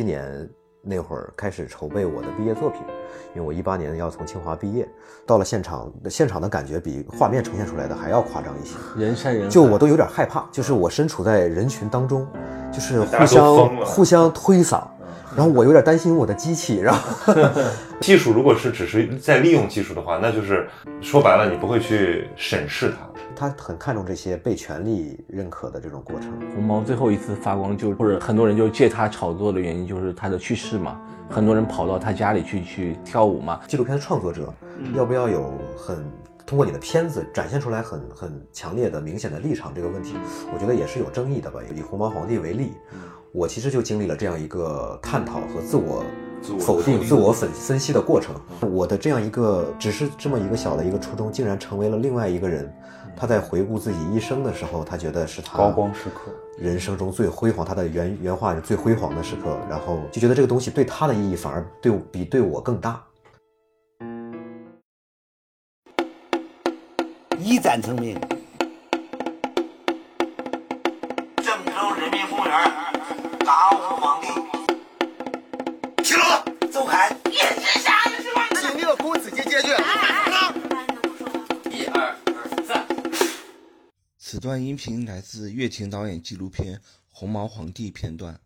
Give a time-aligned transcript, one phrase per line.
[0.00, 0.48] 七年
[0.82, 2.80] 那会儿开始筹备我的毕业作品，
[3.34, 4.88] 因为我一八年要从清华毕业，
[5.26, 12.26] 到了现场，现场的感觉比画面呈现出来的还要夸张一些，人山人海，就我都有点害怕，就是我身处在人群当中，
[12.72, 14.82] 就是互相互相推搡，
[15.36, 17.34] 然后我有点担心我的机器，然后
[18.00, 20.68] 技术如果是只是在利用技术的话，那就是
[21.00, 23.06] 说白了，你不会去审视它。
[23.36, 26.30] 他很看重这些被权力认可的这种过程。
[26.54, 31.00] 红毛最后一次发光就，或者很多人就借他炒作的原因就是他的去世嘛，
[31.30, 33.60] 很多人跑到他家里去去跳舞嘛。
[33.66, 34.52] 纪录片的创作者
[34.94, 36.04] 要不要有很
[36.44, 40.16] 通过你的片子展现出来很很强烈的、明显的立场这个问题，
[40.52, 41.60] 我觉得也是有争议的吧。
[41.74, 42.72] 以红毛皇帝为例，
[43.32, 46.04] 我其实就经历了这样一个探讨和自我
[46.58, 48.34] 否定、自我分分析的过程。
[48.72, 52.72] 我的这样一个只是这么一个小的一个初衷，竟然成为了另外一个人。
[53.16, 56.32] 他在回顾自己一生的时候，他觉得是他高光时刻。
[56.58, 63.00] 人生中最辉煌，他的原原话是最辉煌的时刻，然后就觉得这个东西对他的意义反而对比对我更大。
[67.38, 68.18] 一战成名。
[79.50, 79.68] 苦自己解决。
[81.70, 82.86] 一二二三。
[84.16, 86.76] 此段音频来自岳婷导演纪录片
[87.10, 88.38] 《红毛皇帝》片段。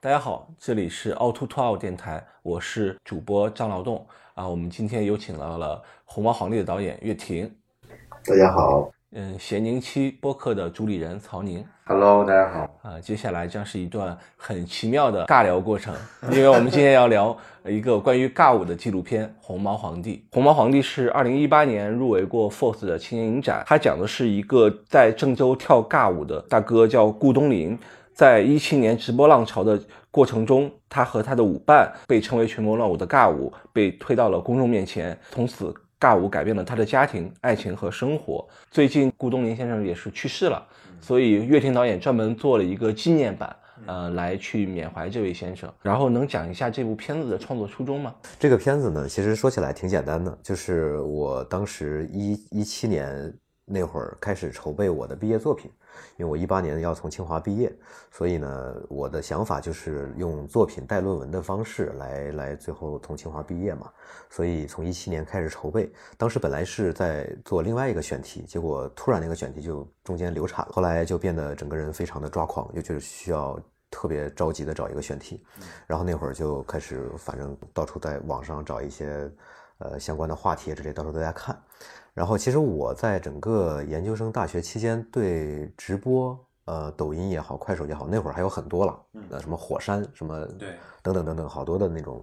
[0.00, 4.48] 大家好，这里是凹凸凸凹电台，我是主播张劳动啊。
[4.48, 7.52] 我们今天有请到了《红毛皇帝》的导演岳婷，
[8.24, 12.78] 大家好，嗯，咸宁期播客的主理人曹宁 Hello，大家好。
[12.80, 12.98] 啊。
[12.98, 15.94] 接下来将是一段很奇妙的尬聊过程，
[16.30, 20.14] 因为我们今天要聊一个关于尬舞的纪录片《红毛皇帝》。
[20.32, 27.78] 《红毛皇帝》是二零一八年入围过 FORCE 的青年影展，它讲的是一个在郑州跳尬舞的大哥叫顾东林。
[28.14, 29.78] 在一七年直播浪潮的
[30.10, 38.44] 过程中，他和他的舞伴被称为群魔乱舞的尬舞被推到了公众面前，从此尬舞改变了他的家庭、爱情和生活。
[38.72, 40.60] 最近顾东林先生也是去世了，
[41.00, 43.54] 所以岳婷导演专门做了一个纪念版，
[43.86, 45.72] 呃，来去缅怀这位先生。
[45.80, 48.12] 然后能讲一下这部片子的创作初衷吗？
[48.36, 53.32] 这个片子呢，其实说起来挺简单的，就是我当时一一七年
[53.72, 55.70] 那会儿开始筹备我的毕业作品，
[56.16, 57.74] 因为我一八年要从清华毕业，
[58.10, 63.90] 所以呢，我的想法就是用作品带论文的方式来来最后从清华毕业嘛，
[64.28, 73.58] 所以从一七年开始筹备，当时本来是在做另外一个选题，结果突然那个选题就中间流产了，后来就变得整个人非常的抓狂，就觉得需要。
[73.94, 75.44] 特别着急的找一个选题，
[75.86, 79.30] 然后那会儿就开始，反正到处在网上找一些，
[79.82, 81.58] 呃相关的话题之类，到时候大家看。
[82.14, 89.00] 然后其实我在整个研究生大学期间，对直播，呃，抖音也好，快手也好，那会儿还有很多了，
[89.30, 92.22] 呃，什么火山，什么对，等等等等，好多的那种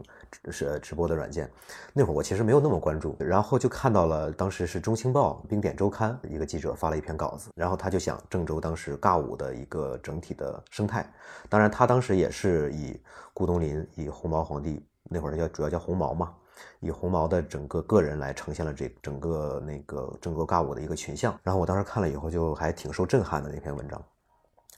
[0.51, 1.49] 是直播的软件。
[1.91, 11.11] 那会儿我其实没有那么关注，然后就看到了当时是中青报冰点周刊一个记者发了一篇稿子，然后他就想郑州当时尬舞的一个整体的生态，
[11.49, 12.95] 当然他当时也是以
[13.33, 16.31] 顾东林、以红毛皇帝那会儿叫主要叫红毛嘛。
[16.79, 24.01] 以红毛的整个个人来呈现了这整个那个郑州尬舞的一个群像，然后我当时看了以后就还挺受震撼的那篇文章。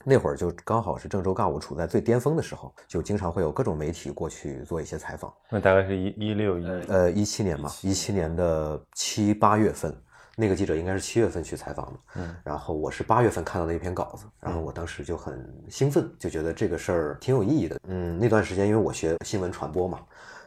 [0.04, 5.32] 那会儿就刚好是郑州尬舞处在最巅峰的时候，就经常会有各种媒体过去做一些采访。
[5.48, 9.96] 那大概是一一六一，呃，一七年嘛，一七年的七八月份，
[10.34, 17.78] 那个记者应该是七月份去采访的，嗯，然后我是八月份看到那篇稿子，然后我当时就很兴奋，就觉得这个事儿挺有意义的。
[17.86, 20.00] 嗯，那段时间因为我学新闻传播嘛，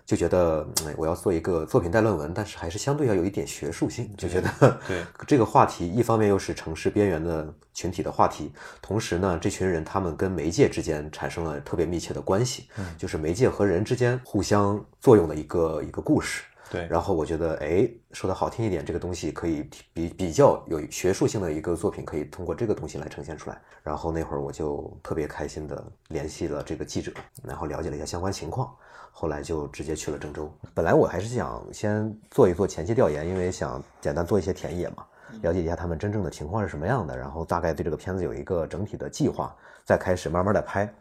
[0.05, 8.51] 就觉得哎我要做一个作品带论文，但是还是相对要有一点学术性，就觉得对 这个话题一方面又是城市边缘的群体的话题，
[8.81, 16.43] 同时呢，这群人他们跟媒介之间产生了特别密切的关系，就是媒介和人之间互相作用的一个一个故事。
[16.67, 23.61] 对然后我觉得，哎，说的好听一点，这个东西可以比比较有学术性的一个作品，可以通过这个东西来呈现出来。
[23.83, 27.11] 然后那会儿我就特别开心的联系了这个记者，
[27.43, 28.75] 然后了解了一下相关情况，
[29.17, 30.51] 后来就直接去了郑州。
[30.73, 35.05] 本来我还是想先做一做前期调研，因为想简单做一些田野嘛，
[35.41, 40.93] 了解一下他们真正的情况是什么样的，然后大概对这个片子有一个整体的计划，再开始慢慢的拍。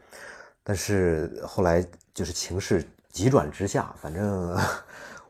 [0.62, 1.84] 但是后来
[2.14, 4.56] 就是情势急转直下，反正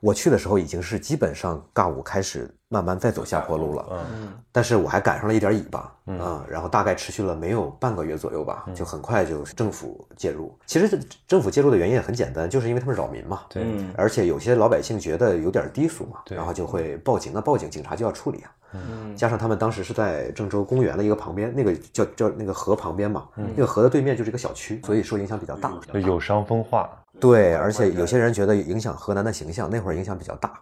[0.05, 3.87] 我去的时候已经是基本上尬舞开始慢慢在走下坡路了。
[4.13, 10.57] 嗯但是我还赶上了一点尾巴，嗯，然后大概持续了没有半个月左右吧，就很快就政府介入。
[10.67, 17.33] 其实政府介入的原因也很简单，就是因为他们扰民嘛，对嗯而且有些老百姓觉得有点低俗嘛，对然后就会报警。
[17.35, 18.53] 那报警，警察就要处理啊。
[18.75, 25.73] 嗯加上他们当时是在郑州公园的一个旁边，那个叫叫那个河旁边嘛，那个河的对面就是一个小区，所以受影响比较大。
[25.93, 30.61] 就有伤风化，对，而且有些人觉得影响河南的形象，那会儿影响比较大。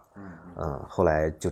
[0.55, 1.51] 嗯，后来就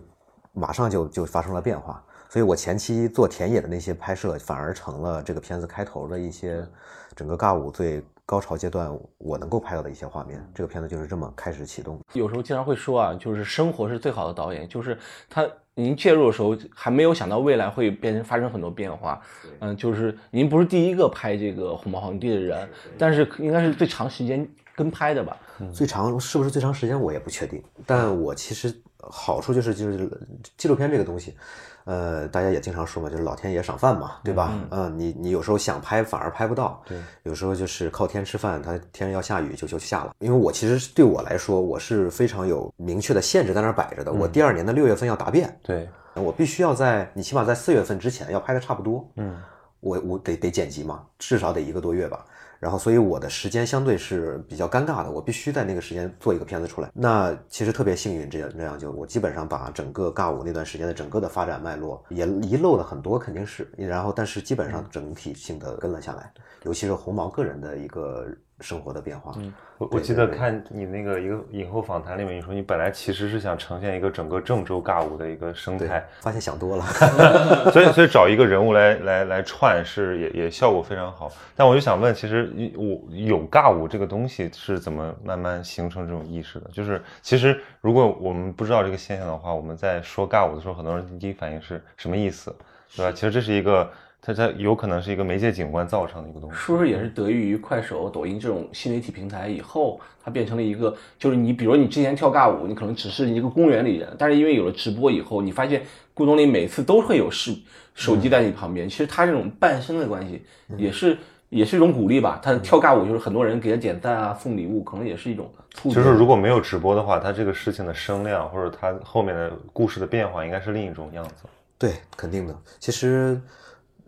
[0.53, 2.03] 马上就就发生了变化。
[2.29, 6.65] 所以我前期做田野的那些拍摄，反而成了这个片子开头的一些
[7.13, 10.41] 整个尬舞最高潮阶段我能够拍到的一些画面。
[10.55, 11.99] 这个片子就是这么开始启动。
[12.13, 14.97] 有时候经常会说啊，就是生活是最好的导演，就是
[15.29, 19.19] 他您介入的时候还没有想到未来会变成发生很多变化。
[19.59, 25.37] 嗯，就是您不是第一个拍这个《红毛皇帝》的人，但是应该是最长时间跟拍的吧？
[25.73, 30.09] 最长是不是最长时间我也不确定，但我其实好处就是就是
[30.57, 31.35] 纪录片这个东西，
[31.83, 34.53] 呃，大家也经常说嘛，就是老天爷赏饭嘛，对吧？
[34.71, 40.15] 嗯，你你有时候想拍反而拍不到，对，有时候就是靠天吃饭，它天要下雨就就下了。
[40.19, 49.39] 因为我其实对我来说，我是非常有明确的限制在那儿摆着的，我第二年的六月份要答辩，对，我必须要在你起码在四月份之前要拍的差不多，嗯，
[49.79, 52.25] 我我得得剪辑嘛，至少得一个多月吧。
[52.61, 56.91] 然后，所以我的时间相对是比较尴尬的，我必须在那个时间做一个片子出来。
[56.93, 63.67] 那其实特别幸运，这样这样就我基本上把整个尬舞那段时间的整个的发展脉络也遗漏了很多，肯定是。
[63.75, 66.31] 然后，但是基本上整体性的跟了下来，
[66.61, 68.27] 尤其是红毛个人的一个
[68.61, 69.33] 生活的变化。
[69.37, 76.85] 嗯我我记得看你那个一个影后访谈里面，你说你本来其实是想呈现一个整个郑州尬舞的一个生态，，发现想多了。
[77.73, 81.31] 所以所以 找一个人物来来来串是也也效果非常好。
[81.55, 86.69] 但我就想问，其实我有尬舞这个东西是怎么慢慢形成这种意识的？
[86.71, 92.55] 就是其实如果我们不知道这个现象的话，我们在说尬舞的时候，很多人第一反应是什么意思，
[92.95, 93.11] 对吧？
[93.11, 93.91] 其实这是一个
[94.21, 96.55] 它它有可能是一个媒介景观造成的一个东西。
[96.55, 105.81] 是不是也是得益于快手、抖音这种新媒体平台以后，它变成了一个，就是你比如你之前跳尬舞，你可能只是一个公园里人，但是因为有了直播以后，你发现
[106.13, 107.55] 顾东林每次都会有视
[107.95, 110.43] 手机在你旁边，其实他这种伴生的关系
[110.77, 111.17] 也是。
[111.51, 115.95] 也是一种鼓励吧，他跳尬舞就是很多人给他点赞啊、送礼物，可能也是一种促进。
[115.95, 121.43] 就是如果没有直播的话，他这个事情的声量或者他后面的故事的变化，应该是另一种样子。
[121.77, 122.55] 对，肯定的。
[122.79, 123.37] 其实，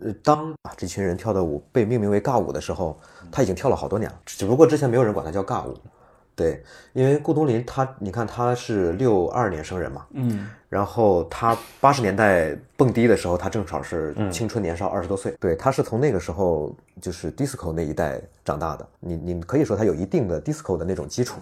[0.00, 2.98] 呃，当啊这群人跳的舞被命名为尬舞的时候，
[3.30, 5.76] 他已经跳了好多年了，只不过之前没有人管他叫尬舞。
[6.36, 15.34] 对，因为顾东林他，你看他是六二年生人嘛，嗯，然后他八十年代蹦迪的时候，他正好是青春年少，二十多岁。
[15.38, 18.86] 对，他是从那个时候就是 disco 那一代长大的。
[18.98, 21.40] 你你可以说他有一定的 disco 的那种基础，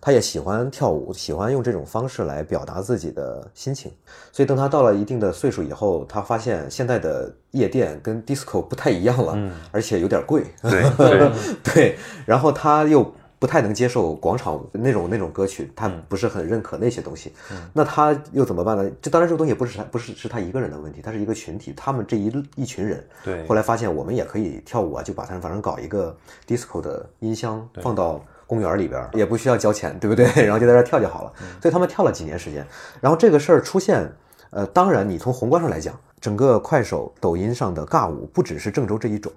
[0.00, 3.90] 他也喜欢跳舞，喜欢用这种方式来表达自己的心情。
[4.30, 9.36] 所以等他到了一定的岁数以后，他发现现在的夜店跟 disco 不太一样了，
[9.72, 10.44] 而且有点贵。
[10.62, 11.32] 对对，
[11.64, 17.32] 对，然后他又不太能接受广场舞那种那种歌曲，他不是很认可那些东西。
[17.72, 18.90] 那他又怎么办呢？
[19.00, 28.22] 这当然这个东西也不是他不是是他一个人的问题，他是一个群体，他们这一一群人，对后来发现我们也可以跳舞啊，就把它反正搞一个 disco 的音箱放到。
[28.48, 30.24] 公园里边也不需要交钱，对不对？
[30.42, 31.32] 然后就在这儿跳就好了。
[31.60, 32.66] 所以他们跳了几年时间。
[32.98, 34.10] 然后这个事儿出现，
[34.48, 39.30] 呃，当然你从宏观上来讲，整个快手、抖音上的尬舞不只是郑州这一种，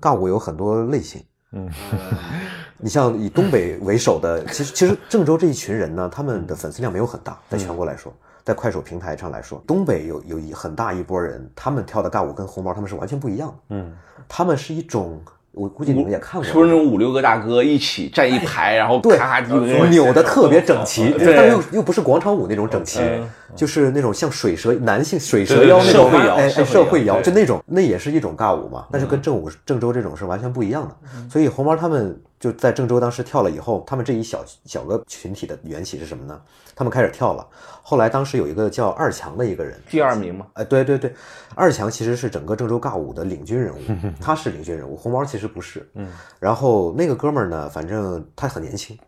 [0.00, 1.20] 尬舞有很多类型。
[1.20, 1.26] 嗯，
[2.78, 8.12] 你像以东北为首的，其实其实郑州这一群人呢，他们的粉丝量没有很大，在全国来说，
[8.44, 13.54] 在快手平台上来说，东北有有一很大一波人，他们跳的尬舞跟红毛他们是完全不一样的。
[13.70, 13.92] 嗯，
[14.28, 15.20] 他们是一种，
[15.56, 19.46] 我估计你们也看过，是不是那种五六个大哥一起站一排，然后对咔咔
[19.88, 30.94] 扭的特别整齐，对但又又不是广场舞那种整齐嗯，就是那种像水蛇男性水蛇腰那种哎哎社会摇就那种，那也是一种尬舞嘛，但是跟正舞郑州这种是完全不一样的。
[31.30, 36.40] 所以红毛他们就在郑州当时跳了以后，他们这一小小个群体的缘起是什么呢？
[36.74, 37.46] 他们开始跳了，
[37.82, 41.14] 后来当时有一个叫二强的一个人，第二名嘛，哎，对对对，
[41.54, 43.78] 二强其实是整个郑州尬舞的领军人物，
[44.20, 45.88] 他是领军人物，红毛其实不是。
[45.94, 48.98] 嗯，然后那个哥们儿呢，反正他很年轻，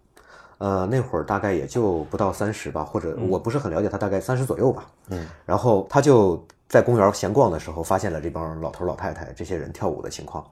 [0.57, 4.87] 呃，那会儿大概也就不到三十吧，或者我不是很了解他，大概三十左右吧。
[5.11, 10.43] 嗯，然后他就在公园闲逛的时候，发现了这帮老头老太太这些人跳舞的情况。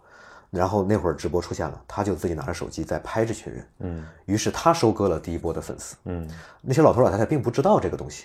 [0.57, 6.27] 然后那会儿直播出现了，他就自己拿着手机在拍这群人，嗯，于是他收割了第一波的粉丝，嗯，
[6.63, 8.25] 那些老头老太太并不知道这个东西，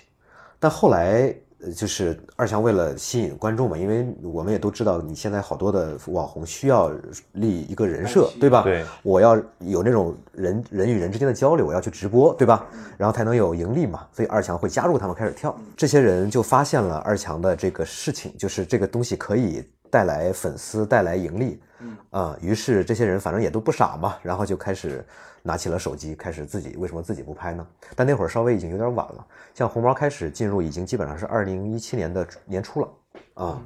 [0.58, 1.34] 但后来
[1.64, 6.90] 呃就是二强为了吸引观众嘛，因为我们也都知道，你现在好多的网红需要
[7.34, 8.62] 立一个人设，对吧？
[8.62, 12.66] 对，我要有那种人人与人之间的交流，我要去直播，对吧？
[12.98, 14.06] 然后才能有盈利嘛。
[14.12, 21.62] 所以二强会加入他们开始跳，这些人就发现了二强的这个事情，就是这个东西可以带来粉丝，带来盈利。
[22.10, 25.04] 啊、于是这些人反正也都不傻嘛，然后就开始
[25.42, 27.66] 拿起了手机，开始自己为什么自己不拍呢？
[27.96, 32.88] 但那会儿稍微已经有点晚了，像红毛开始进入已经基本上是二零一七年的年初了
[33.34, 33.60] 啊、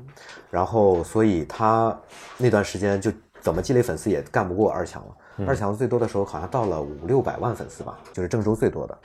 [0.51, 1.95] 然后所以他
[2.39, 8.99] 那段时间就怎么积累粉丝也干不过二强了，二强最多的时候好像到了五六百万粉丝吧，就是郑州最多的，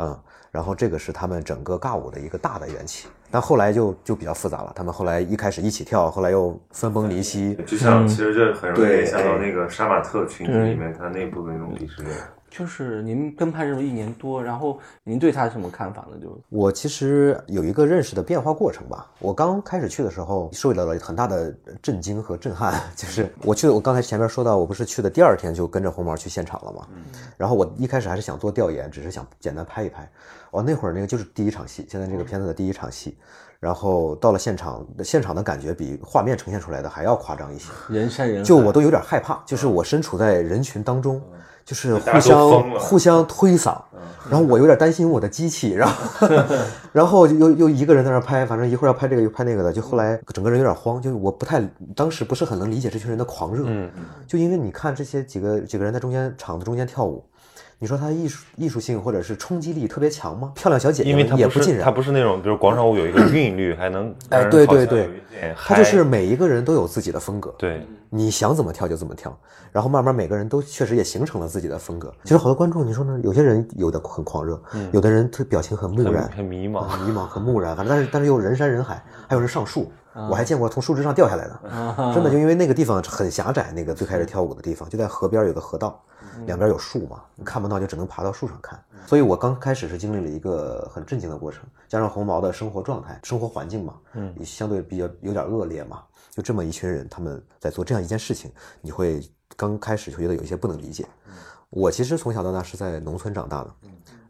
[0.00, 0.18] 嗯，
[0.56, 9.38] 然后这个是他们整个尬舞的一个大的缘起，但后来就就比较复杂了，他们后来一开始一起跳，后来又分崩离析，就像其实这很容易对联想到哎。
[9.38, 12.16] 那个杀马特群体里面他内部的那种鄙视链。
[12.50, 16.16] 就是您跟拍这么一年多，然后您对他什么看法呢？
[16.20, 19.10] 就我其实有一个认识的变化过程吧。
[19.18, 22.80] 我刚开始去的时候，受到了很大的震惊和震撼。
[22.96, 26.86] 就是我去，我刚才前面说到，我不是去的第二天就跟着红毛去现场了嘛？
[27.36, 30.10] 然后我一开始还是想做调研，只是想简单拍一拍。
[30.52, 33.18] 哦，那会儿那个就是第一场戏，现在这个片子的第一场戏。
[33.58, 37.70] 然后到了现场，现场的感觉比画面呈现出来的还要夸张一些。
[37.88, 41.20] 人山人海，就我都有点害怕，就是我身处在人群当中，
[41.66, 43.76] 就是互相互相推搡，
[44.30, 46.28] 然后我有点担心我的机器，然后
[46.92, 51.60] 然后又又一个人在那儿拍，反正一会儿要拍这个又拍那个的，就后来整个人有点慌，就是我不太
[51.96, 53.90] 当时不是很能理解这群人的狂热，嗯
[54.28, 57.24] 就因为你看这些几个几个人在中间场子中间跳舞。
[57.78, 60.50] 你说它艺术艺术性或者是冲击力特别强吗？
[60.54, 69.36] 漂亮小姐姐因为它也不尽然，它不是那种，比如广场舞有一个 韵律，还能哎对对对有一点他就是每一个人都有自己的风格，对，你想怎么跳就怎么跳，
[69.70, 72.10] 然后慢慢每个人都确实也形成了自己的风格。
[72.22, 73.20] 其实好多观众，你说呢？
[73.22, 74.58] 有些人有的很狂热，
[74.92, 76.80] 有的人他表情很木然、很迷茫。
[76.80, 79.92] 很迷茫、很木然，反正但是但是又人山人海，还有人上树，
[80.30, 86.02] 我还见过从树枝上掉下来的，真的就因为那个地方很狭窄，那个最开始跳舞的地方就在河边有个河道，
[86.44, 88.82] 两边有树嘛，你看不到就只能爬到树上看。
[89.06, 99.22] 所以我刚开始是经历了一个很震惊的过程，加上红毛的生活状态、生活环境嘛，嗯，也相对比较有点恶劣嘛，就这么一群人他们在做这样一件事情，你会
[99.56, 101.06] 刚开始就觉得有一些不能理解。
[101.70, 103.74] 我其实从小到大是在农村长大的，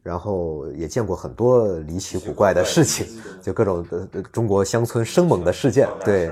[0.06, 3.04] 然后也见过很多离奇古怪的事情，
[3.42, 6.30] 就各种呃呃中国乡村生猛的事件，对，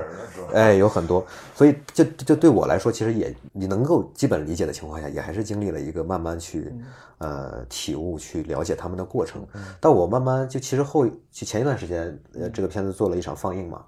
[0.53, 6.73] 哎，有很多，所以就就对我来说，其实也你能够基本理解的情况下，也还是经历了一个慢慢去
[7.17, 9.45] 呃体悟、去了解他们的过程。
[9.81, 13.83] 但我慢慢就其实后就前一段时间，呃，这个片子做了一场放映嘛，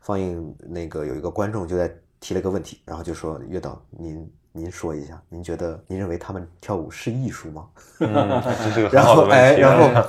[0.00, 4.24] 放映那个有一个观众就在提了一个问题，然后就说岳导您。
[4.52, 7.66] 您说一下，您觉得您认为他们跳舞是艺术吗？
[8.00, 9.26] 嗯，这是个 然后。
[9.28, 10.08] 哎，然后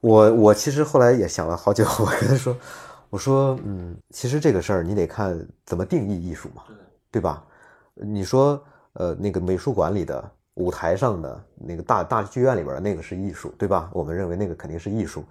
[0.00, 2.56] 我我其实后来也想了好久，我跟他说，
[3.10, 6.62] 我说嗯，其实这个事儿你得看怎么定义艺术嘛，
[7.10, 7.44] 对吧？
[7.94, 8.60] 你说
[8.94, 13.90] 呃那个美术馆里的舞台上的那个大大剧院里边的那个是艺术，对吧？
[13.92, 15.24] 我们认为那个肯定是艺术。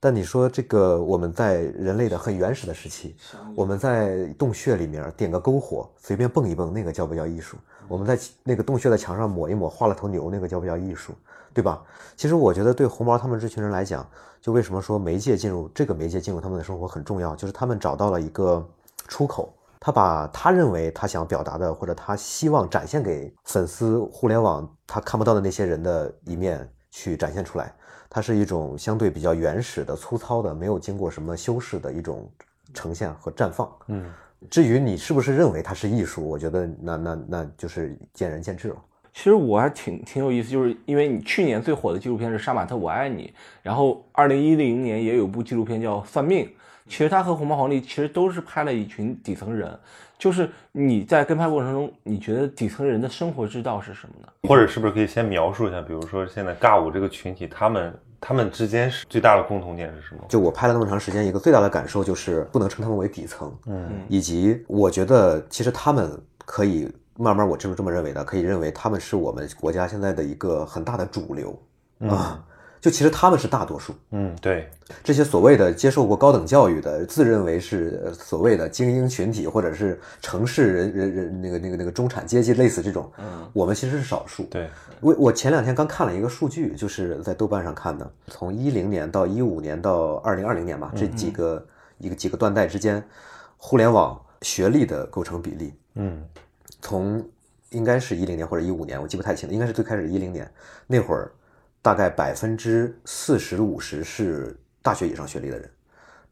[0.00, 3.16] 但你说这个我们在人类的很原始的时期，
[3.56, 7.56] 我们在洞穴里面点个篝火，随便蹦一蹦，那个叫不叫艺术？
[7.88, 11.12] 我们在那个洞穴的墙上抹一抹，画了头牛，那个叫不叫艺术？
[11.54, 11.82] 对吧？
[12.16, 14.06] 其实我觉得对红毛他们这群人来讲，
[14.40, 18.64] 就为什么说媒介进入这个媒介进入他们的生活很重要，就是他们找到了一个
[19.08, 27.74] 出口，他把他认为他想表达的，或者他希望展现给粉丝、互联网他看不到的那些人的一面去展现出来。
[28.10, 32.26] 它是一种相对比较原始的、粗糙的、没有经过什么修饰的一种
[32.72, 33.70] 呈现和绽放。
[33.88, 34.10] 嗯，
[34.50, 38.76] 至于你是不是认为它是艺术，我觉得那那那就是见仁见智了。
[39.12, 43.26] 其实我还挺挺有意思，就是因为你去年最火的纪录片是《杀马特我爱你》，
[43.62, 46.46] 然后二零一零年也有部纪录片叫《算命》，
[46.86, 49.76] 其实他和红毛皇帝其实都是拍了一群底层人。
[50.16, 54.28] 就是你在跟拍过程中，你觉得底层人的生活之道是什么呢？
[54.48, 60.24] 或者是不是可以先描述一下，比如说现在尬舞这个群体，他们他们之间是最大的共同点是什么？
[60.28, 71.56] 就我拍了那么长时间，一个最大的感受就是不能称他们为底层，嗯以及我觉得其实他们可以慢慢，我就是这么认为的，可以认为他们是我们国家现在的一个很大的主流
[72.08, 72.44] 啊。
[72.80, 74.68] 就其实他们是大多数，嗯，对，
[75.02, 84.44] 这些所谓的接受过高等教育的，自认为是呃所谓的精英群体，或者是城市人人人那个那个那个中产阶级，类似这种，嗯，我们其实是少数。
[84.44, 84.68] 对，
[85.00, 91.66] 我我前两天刚看了一个数据，就是在豆瓣上看的，从一零年到一五年到二零二零年吧，这几个
[91.98, 93.02] 一个几个断代之间，
[93.56, 96.24] 互联网学历的构成比例，嗯。
[96.80, 97.28] 从
[97.70, 100.48] 应该是一零年或者一五年，我记不太清了，应该是最开始一零年
[100.86, 101.32] 那会儿，
[101.88, 105.70] 大概百分之四十五十是大学以上学历的人，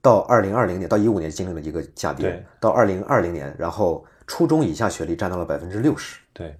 [0.03, 6.55] 到二零二零年到一五年经历了一个下跌对，到二零二零年，然后初中以下学历占到了百分之六十，对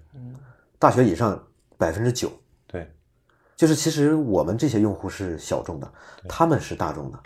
[0.79, 1.39] 大学以上
[1.77, 2.31] 百分之九。
[2.65, 2.91] 对，
[3.55, 5.93] 就是其实我们这些用户是小众的，
[6.27, 7.19] 他们是大众的。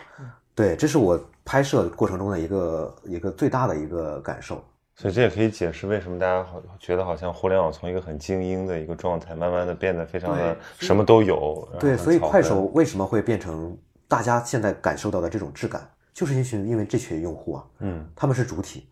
[0.54, 4.62] 对，这是我拍摄过程中的一个一个最大的一个感受。
[4.94, 11.66] 所以这也可以解释为什么大家好觉得好像互联网从一个很精英的一个状态，慢慢的变得非常的什么都有。
[11.80, 18.86] 对，所以快手为什么会变成大家现在感受到的这种质感，就是因为因为这群用户啊，嗯他们是主体，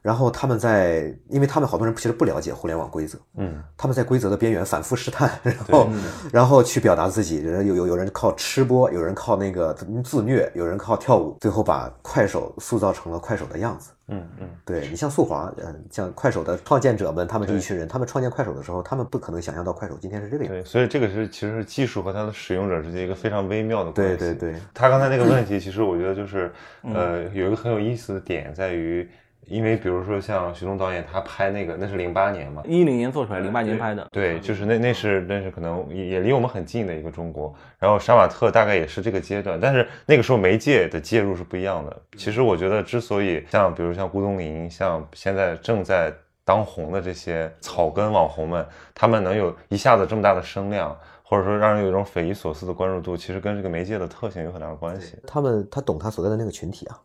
[0.00, 5.88] 然后他们在，因为他们好多人其实不了解互联网规则，嗯他们在规则的边缘反复试探，然后
[6.32, 7.38] 然后去表达自己。
[7.38, 13.90] 人有有有人靠吃播，有人靠那个自虐，有人靠跳舞，最后把快手塑造成了快手的样子。
[14.12, 20.60] 嗯嗯，对你像速滑，嗯，像快手的创建者们，他们这一群人，他们创建快手的时候，他们不可能想象到快手今天是这个样子。
[20.60, 24.16] 对，所以这个是其实是技术和它的使用者之间一个非常微妙的关系。
[24.16, 26.52] 对对对，他刚才那个问题，其实我觉得就是，
[26.82, 29.08] 呃，有一个很有意思的点在于，
[29.46, 34.06] 因为比如说像徐东导演他拍那个，那是零八年嘛，一零年做出来，零八年拍的。
[34.10, 42.02] 对，就是那那是那是可能也也离我们很近的一个中国，然后杀马特大概也是这个阶段，但是那个时候媒介的介入是不一样的。
[42.16, 46.12] 其实我觉得，之所以像比如像咕咚林，像现在正在
[46.44, 55.16] 当红的这些草根网红们，他们能有一下子这么大的声量，或者说让人有一种匪夷所思的关注度，其实跟这个媒介的特性有很大的关系。
[55.26, 56.98] 他们他懂他所在的那个群体啊，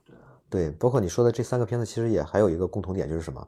[0.49, 3.47] 对，包括你说的这三个片子，其实也还有一个共同点，就是什么？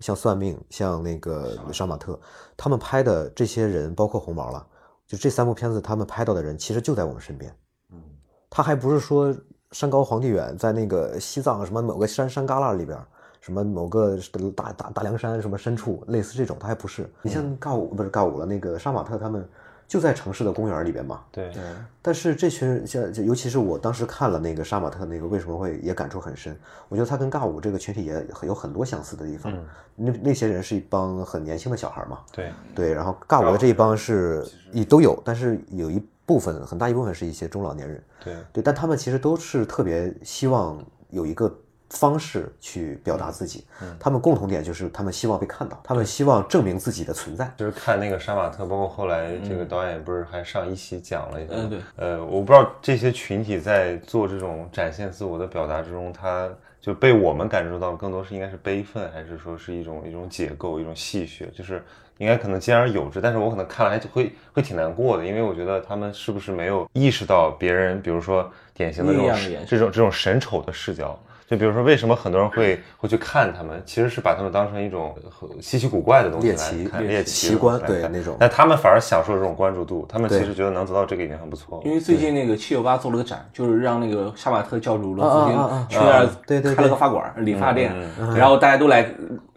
[0.00, 2.18] 像算命，像那个杀马特，
[2.56, 4.66] 他们拍的这些人，包括红毛了，
[5.06, 7.54] 就这三部片子，他们拍到的人，其实就在我们身边。
[7.92, 8.02] 嗯，
[8.50, 9.32] 他还不是说
[9.70, 12.98] 山高皇帝远，在那个西藏什么某个山山旮旯里边，
[13.40, 14.18] 什么某个
[14.56, 17.08] 大大大凉山什么深处，类似这种，他还不是。
[17.22, 19.48] 你像尬舞不是尬舞了，那个杀马特他们
[19.92, 21.20] 就在城市的公园里边嘛。
[21.30, 21.52] 对，
[22.00, 26.58] 但是这群人像，就尤其是我当时看了那个杀马特那个，为什么会也感触很深？
[26.88, 29.52] 我觉得他跟尬舞这个群体也很有很多相似的地方。
[29.94, 41.54] 那那些人是一帮很年轻的小孩嘛，对，对，然后尬舞的这一帮是也都有，但是有一部分很大一部分是一些中老年人，对，对，但他们其实都是特别希望有一个
[41.92, 43.64] 方式去表达自己，
[44.00, 47.52] 他们共同点就是他们希望被看到，他们希望证明自己的存在。
[47.56, 56.48] 就是看那个杀马特，包括后来这个导演不是还上一期讲了一下，嗯对，呃，我不知道这些群体在做这种展现自我的表达之中，他
[56.80, 61.84] 就被我们感受到更多是应该是悲愤，还是说是一种一种解构，一种戏谑，就是
[62.16, 71.20] 应该可能兼而有之，但是我可能看了还会会挺难过的，因为我觉得他们是不是没有意识到别人，比如说典型的这种的这种这种神丑的视角。
[71.46, 73.82] 就比如说，为什么很多人会会去看他们？
[73.84, 75.14] 其实是把他们当成一种
[75.60, 81.84] 稀奇古怪的东西来猎奇看，猎猎奇的奇奇观来看对那种但他们反而享受这种关注度，他们其实觉得能得到这个已经很不错了。
[81.84, 89.06] 因为最近那个七九八做了个展，就是让那个杀马特教主罗啊子啊啊啊君去那儿对对对开了个发馆儿、理发店嗯，然后大家都来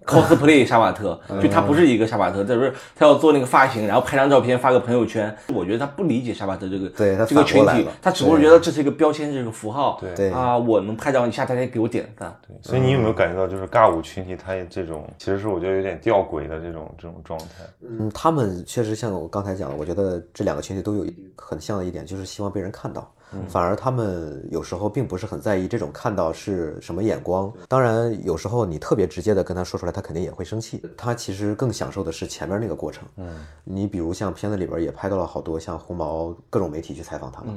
[0.05, 5.35] cosplay 杀马特，就他不是一个杀马特，就是他要做那个发型，然后拍张照片发个朋友圈。
[5.53, 12.33] 我觉得他不理解杀马特这个对他这个群体他只不过觉得这是一个标签，这是个符号，对啊，我能拍到你，下大家给我点赞。
[12.47, 17.45] 对所以你有没有感觉到，就是尬舞群体他这种其实是我觉得有点吊诡的这种这种状态？
[17.81, 23.11] 嗯，他们确实像我刚才讲的，我觉得这两个群体都有一很像的一点，就是希望被人看到。
[23.47, 27.51] 反而他们有时候并不是很在意这种看到是什么眼光。
[27.67, 30.81] 当然，有时候你特别直接的跟他说出来，他肯定也会生气。
[30.97, 33.07] 他其实更享受的是前面那个过程。
[33.17, 37.53] 嗯，你比如像片子里边也拍到了好多像红毛各种媒体去采访他们。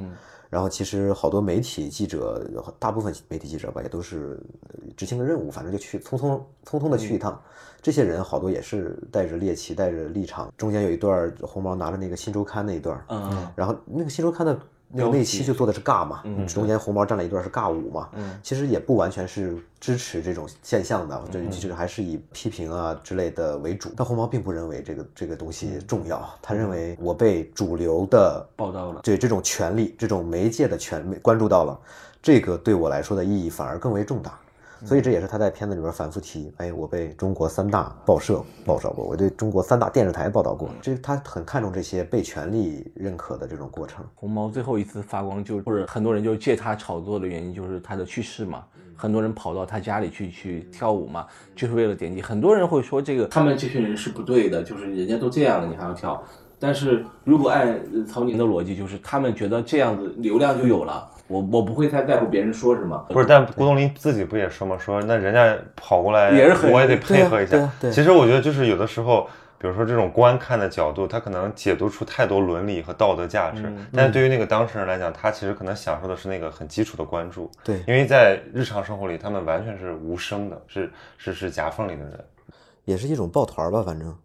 [0.49, 2.43] 然后其实好多媒体记者，
[2.79, 7.39] 大部分媒体记者吧，也都是呃执行个任务，反正就去匆匆匆匆的去一趟。
[7.83, 10.51] 这些人好多也是带着猎奇，带着立场。
[10.57, 14.59] 中间有一段儿红毛拿着那个新周刊那一段，嗯，然后那个新周刊的
[14.91, 18.09] 那个那期就做的是尬嘛，中间红毛站了一段是尬舞嘛，
[18.41, 23.91] 其实也不完全是支持这种现象的，这其实还是以批评啊之类的为主。
[23.95, 29.01] 但红毛并不认为这个这个东西重要，他认为我被主流的报道了。
[29.03, 31.79] 对这种权利、这种媒介的权关注到了，
[32.21, 34.39] 这个对我来说的意义反而更为重大。
[34.85, 44.05] 所以这也是他在片子里边反复提，哎，我被中国三大报社报道过，我对中国三大电视台报道过，这他很看重这些被权力认可的这种过程。
[44.15, 48.63] 红毛最后一次发光就，或者很多人就借他炒作的原因就是他的去世嘛，
[48.95, 52.21] 很多人跑到他家里去去跳舞嘛，就是为了点击。
[52.21, 56.23] 很多人会说这个他们这群人是不对的，就是人家都这样了，你还要跳。
[56.61, 62.97] 但是如果按呃曹宁的逻辑，就是他们觉得这样子流量就有了，我我不会太在乎别人说什么。
[63.09, 64.77] 不是，但郭冬临自己不也说吗？
[64.77, 67.51] 说那人家跑过来，也是很我也得配合一下。
[67.51, 77.49] 对啊对啊对其实我觉得就是有的时候，比如说这种观看的角度，他可能解读出太多伦理和道德价值，但是对于那个当事人来讲，他其实可能享受的是那个很基础的关注。
[77.63, 82.19] 对因为在日常生活里，他们完全是无声的，是是是夹缝里的人。
[82.85, 84.15] 也是一种抱团儿吧，反正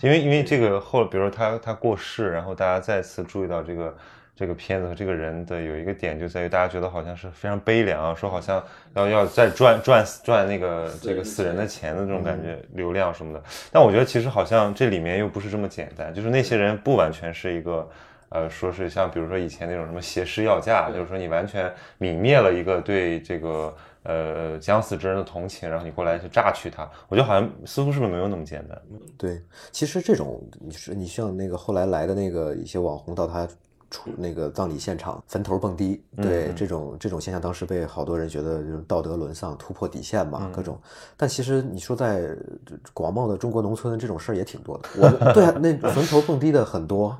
[0.00, 3.94] 因为因为这个后，比如说他他过世，然后大家再次注意到这个
[4.36, 8.62] 这个片子和这个人的有一个点，就在于大家觉得好像是非常悲凉啊，说好像
[8.94, 13.42] 要要再赚赚赚那个这个死人的钱的这种感觉，流量什么的。
[13.70, 17.88] 但我觉得其实好像这里面又不是这么简单，就是那些人不完全是一个。
[18.30, 28.76] 呃，说是像比如说以前那种什么挟尸要价，就是说你完全泯灭了一个对这个呃将死之人的同情，然后你过来去榨取他，我觉得好像似乎是不是没有那么简单？
[29.16, 29.40] 对。
[29.70, 33.46] 其实这种你是你像那个后来来的那个一些网红到他
[33.94, 40.76] 出那个葬礼现场坟头蹦迪，对、嗯这种这种现象，当时被好多人觉得就是道德沦丧、突破底线嗯嘛，各种。
[41.16, 42.20] 但其实你说在
[42.66, 44.88] 这广袤的中国农村，这种事儿也挺多的。
[44.96, 47.16] 我对啊，那坟头蹦迪的很多，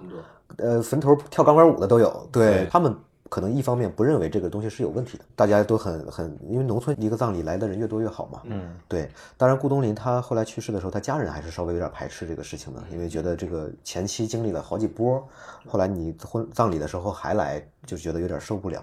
[0.56, 2.92] 呃，坟头跳钢管舞的都有，对对他们。
[3.34, 8.40] 可能一方面不认为这个东西是有问题的，大家都很很，因为农村一个葬礼来的人越多越好嘛。
[8.44, 9.10] 嗯，对。
[9.36, 15.20] 当然，顾东林他后来去世的时候，他家人还是稍微有点排斥这个事情的，因为觉得这个前期经历了好几波，
[15.66, 18.80] 后来你婚葬礼的时候还来，就觉得有点受不了。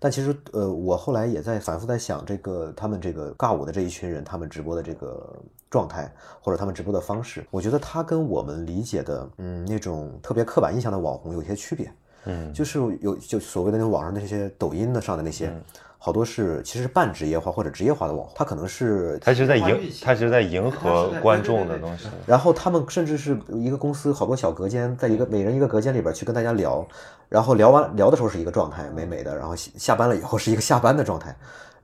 [0.00, 5.24] 但其实，呃，我后来也在反复在想，这个他们这个尬舞的这一群人，他们直播的这个
[5.70, 11.88] 状态，或者他们直播的方式，我觉得他跟我们理解的，嗯，那种特别刻板印象的网红有些区别。
[12.24, 15.52] 嗯就是有就所谓的那种网上那些抖音的上的那些，
[15.98, 22.08] 好多是其实是半职业化或者职业化的网红，他可能是他其实在迎他其实在迎合观众的东西。
[22.26, 26.86] 然后他们甚至是一个公司好多小隔间，在一个每人一个隔间里边去跟大家聊，
[27.28, 31.34] 然后聊完聊的时候是一个状态，美美的，然后下下班了以后是一个下班的状态。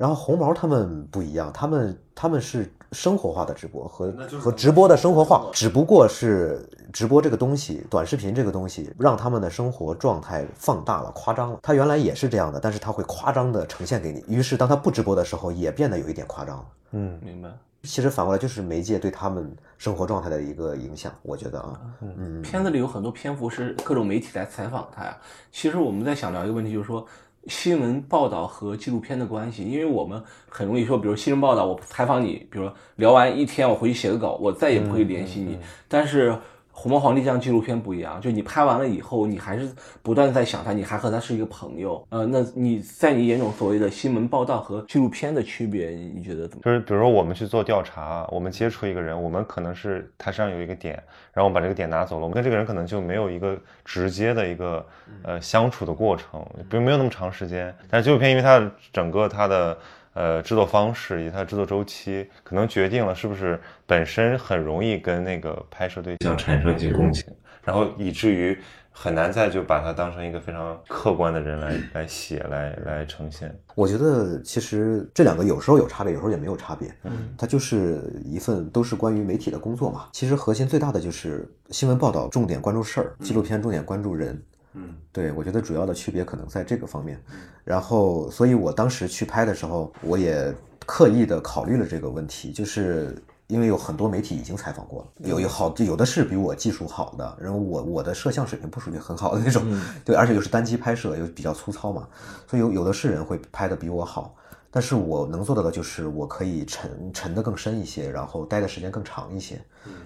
[0.00, 4.10] 然后红毛他们不一样，他们他们是生活化的直播和
[4.40, 11.58] 和直播的生活化，只不过是直播这个东西，短视频这个东西，让他们的生活状态放大了、夸张了。
[11.62, 16.64] 他原来也是这样的，但是他会夸张的呈现给你，于是当他不直播的时候，也变得有一点夸张了。
[16.92, 17.50] 嗯，明白。
[17.82, 25.14] 其实反过来就是媒介对他们生活状态的一个影响，我觉得啊，嗯，片子里有很多篇幅是各种媒体来采访他呀。
[25.52, 27.06] 其实我们在想聊一个问题，就是说
[27.46, 35.58] 新闻报道和纪录片的关系，因为我们很容易说，比如新闻报道，我采访你，比如说聊完一天，我回去写个稿，我再也不会联系你。
[35.88, 36.36] 但是
[36.80, 39.70] 红毛皇帝这样纪录片不一样，就你拍完了以后，你还是
[40.02, 42.02] 不断在想他，你还和他是一个朋友。
[42.08, 46.64] 呃，那你在你眼中所谓的新闻报道和纪录片的区别，你觉得怎么？
[46.64, 50.94] 就是比如说我们去做调查，我们接触一个人，我们可能是他身上有一个点，
[51.34, 54.82] 然后我们把这个点拿走了，我们跟这个人可能就没有一个直接的一个
[55.22, 57.76] 呃相处的过程，不没有那么长时间。
[57.90, 58.58] 但是纪录片因为它
[58.90, 59.76] 整个它的
[60.20, 67.24] 呃制作方式以及它的制作周期，可能决定了是不是本身很容易跟那个拍摄对象产生一些共情，
[67.64, 68.58] 然后以至于
[68.92, 73.56] 很难再就把它当成一个非常客观的人来来写来来呈现。
[73.74, 76.92] 我觉得其实这两个有时候有差别，有时候也没有差别。
[77.04, 80.08] 嗯，它就是一份都是关于媒体的工作嘛。
[80.12, 84.38] 其实核心最大的就是新闻报道重点关注事儿，纪录片重点关注人。
[84.74, 87.20] 嗯，对，我觉得主要的区别可能在这个方面。
[87.64, 90.54] 然后，所以我当时去拍的时候，我也
[90.86, 93.16] 刻意的考虑了这个问题，就是
[93.48, 99.64] 因为有很多媒体已经采访过了，有有好有的是比我技术好的，然后我我的摄像水平不属于很好的那种，
[100.04, 102.08] 对，而且又是单机拍摄，又比较粗糙嘛，
[102.46, 104.34] 所以有有的是人会拍的比我好。
[104.70, 109.60] 但是我能做到的就是，我可以沉沉得更深一些，然后待的时间更长一些，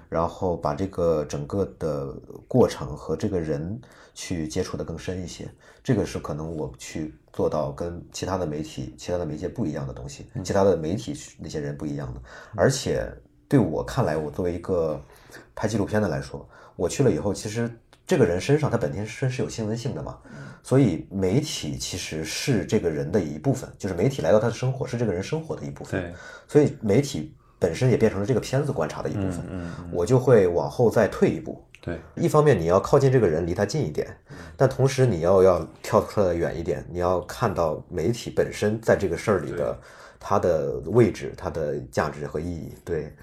[0.08, 2.14] 然后把这个整个的
[2.48, 3.78] 过程和这个人
[4.14, 5.46] 去接触的更深一些。
[5.82, 12.20] 这个是可能我去做到跟其他的媒体、其他的媒介不一样的东西，其他的媒体那些人不一样的。
[12.56, 13.06] 而且
[13.46, 14.98] 对我看来，我作为一个
[15.54, 17.70] 拍纪录片的来说，我去了以后，其实
[18.06, 20.18] 这个人身上他本身是有新闻性的嘛，
[20.62, 26.00] 所以媒体其实是这个人的一部分，就是媒体来到他的生活是这个人生活的一部分。
[26.00, 26.14] 对，
[26.46, 29.44] 所以媒体本身也变成了这个片子观察的一部分。
[29.50, 31.64] 嗯我就会往后再退一步。
[31.80, 34.06] 对，一方面你要靠近这个人，离他近一点，
[34.56, 39.78] 但同时你要要跳出来远一点，你要看到媒体本身在这个事儿里的
[40.18, 42.72] 它的位置、它的价值和意义。
[42.86, 43.14] 对，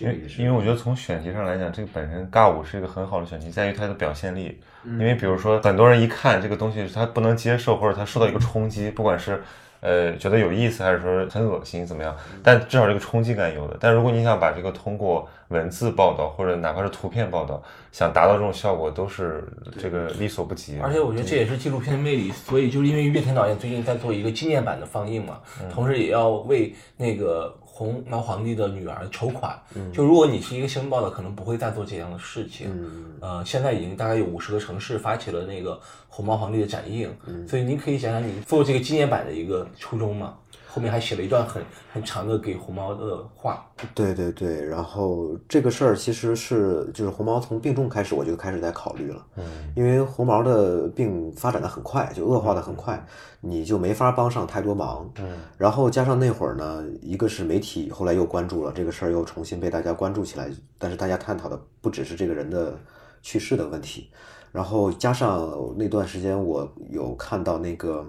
[0.00, 4.58] 因为因为我觉得从选题上来讲，这个本身尬舞是一个很好的选题，在于它的表现力。
[4.84, 9.42] 因为比如说很多人一看这个东西，他不能接受，或者他受到一个冲击，不管是
[9.80, 13.76] 呃觉得有意思，还是说很恶心怎么样，但至少这个冲击感有的。
[13.78, 19.46] 但如果你想把这个通过文字报道或者哪怕是图片报道，想达到这种效果，都是
[19.78, 20.78] 这个力所不及。
[20.80, 29.58] 而且我觉得这也是纪录片的魅力，所以就是因为岳天导演最近在做一个纪念版的放映嘛，同时也要为那个红毛皇帝的女儿筹款。
[29.90, 32.68] 就如果你是一个新闻报道，可能不会再做这样的事情。
[32.70, 37.10] 嗯呃，现在已经大概有五十个城市发起了那个红毛皇帝的展映，
[37.48, 40.34] 所以您可以想想你做这个纪念版的一个初衷嘛。
[40.72, 43.66] 后面还写了一段很很长的给红毛的话。
[43.94, 53.04] 对对对，然后这个事儿其实是就是红毛从病重开始，我就开始在考虑了，嗯，因为红毛的病发展的很快，就恶化的很快，
[53.40, 62.78] 你就没法帮上太多忙，嗯，然后加上那会儿呢，一个是媒体后来又关注了这个事儿，又重新被大家关注起来，但是大家探讨的不只是这个人的
[63.22, 64.10] 去世的问题，
[64.52, 68.06] 然后加上那段时间我有看到那个。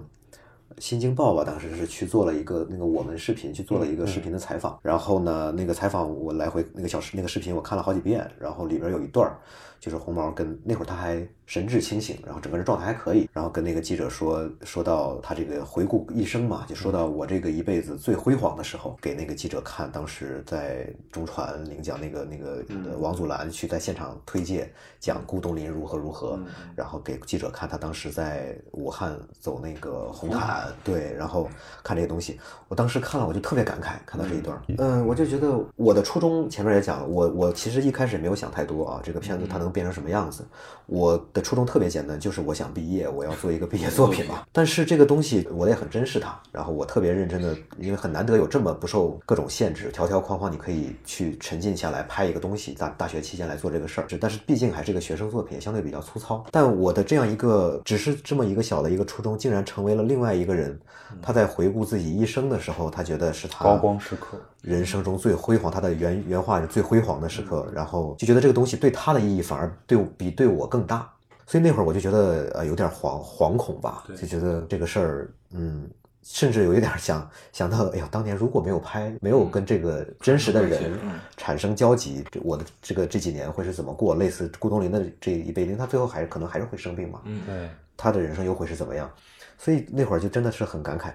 [0.78, 4.78] 新京报吧，当时是去做了一个那个我们视频，去做了一个视频的采访。
[4.82, 9.38] 然后呢，那个采访我来回那个小视那个视频我看了好几遍，然后里边有一段儿
[9.82, 26.38] 就是红毛跟那会儿他还神志清醒，然后整个人状态还可以，然后跟那个记者说说到他这个回顾一生嘛，就说到我这个一辈子最辉煌的时候，给那个记者看，当时在中传领奖那个那个呃王祖蓝去在现场推介讲顾东林如何如何，
[26.76, 31.50] 然后给记者看他当时在武汉走那个红毯，对，然后
[31.82, 40.44] 看这个东西，我当时看了我就特别感慨，看到这一段儿，嗯，我就觉得我的初衷前面也讲了，我我其实一开始也没有想太多啊，这个片子它能变成什么样子，
[40.86, 44.42] 我的初衷特别简单，就是我想毕业，我要做一个毕业作品嘛。
[44.52, 54.06] 但是这个东西我也很珍视它，然后我特别认真的，因为很难得有这么不受各种限制、条条框框，你可以去沉浸下来拍一个东西，大大学期间来做这个事儿。
[54.20, 56.44] 但是毕竟还是一个学生作品，相对比较粗糙。
[56.50, 60.78] 但我的这样一个只是这么一个小的一个初衷，竟然成为了另外一个人。
[61.20, 64.38] 他在回顾自己一生的时候，他觉得是他高光时刻。
[64.62, 71.10] 人生中最辉煌，他的原原话是最辉煌的时刻，然后就觉得这个东西对他的意义反而对比对我更大，
[71.46, 75.90] 所以那会儿我就觉得呃有点惶惶恐吧，就觉得这个事儿，嗯，
[76.22, 80.92] 甚至有一点想想到，哎呀，当年如果没有拍，没有跟这个真实的人
[81.36, 84.14] 产生交集，这我的这个这几年会是怎么过？
[84.14, 89.10] 类似顾东林的这一辈，因为他最后还是可能还是会生病嘛，嗯，对，他的人生又会是怎么样？
[89.58, 91.12] 所以那会儿就真的是很感慨，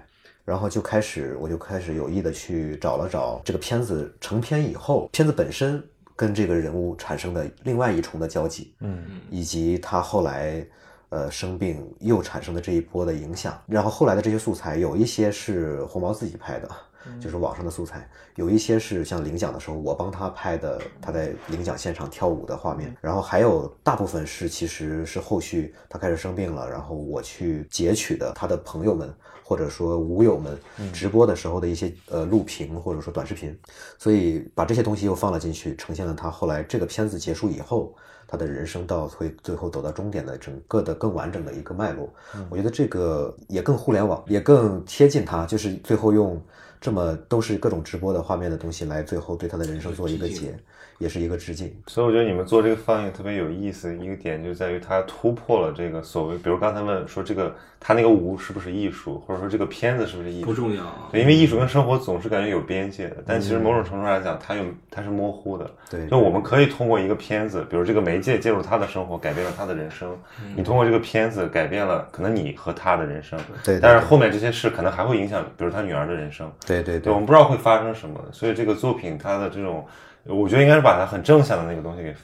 [0.48, 5.84] 然后就开始我就开始有意的去找了找这个片子成片以后，片子本身
[6.16, 10.66] 跟这个人物产生的另外一重的交集，嗯以及他后来
[11.10, 16.68] 呃生病又产生的这一波的影响，然后后来的这些素材有一些是红毛自己拍的。
[17.20, 30.58] 就是网上的素材，有一些是像领奖的时候我帮他拍的，他在领奖现场跳舞的画面，然后还有大部分是其实是后续他开始生病了，然后我去截取的他的朋友们或者说舞友们
[30.92, 33.58] 直播的时候的一些呃录屏或者说短视频，
[33.98, 37.94] 所以把这些东西又放了进去，呈现了他后来这个片子结束以后。
[38.30, 42.12] 他的人生到会最后走到终点的整个的更完整的一个脉络，
[42.50, 46.38] 我觉得这个也更互联网，也更贴近他，就是最后用
[46.80, 50.58] 这么都是各种直播的画面的东西来最后对他的人生做一个结，
[50.98, 51.74] 也是一个致敬。
[51.86, 61.08] 所以我觉得你们做这个放映特别有意思，一个点就在于它突破了这个所谓，比如刚才问说这个他那个舞是不是艺术，或者说这个片子是不是艺术，不重要啊。
[61.12, 65.70] 对，因为艺术跟生活总是感觉有边界的，但其实某种程度上来讲，它有它是模糊的。
[65.90, 70.14] 对就我们可以通过一个片子，比如这个媒介介入他的生活，改变了他的人生。
[70.56, 76.50] 你通过这个片子改变了可能你和他的人生，对对但是后面这些事可能还会影响，比如他女儿的人生。
[76.66, 79.86] 对对对，我们不知道会发生什么，所以这个作品它的这种，
[80.24, 82.14] 我觉得应该是把它很正向的那个东西给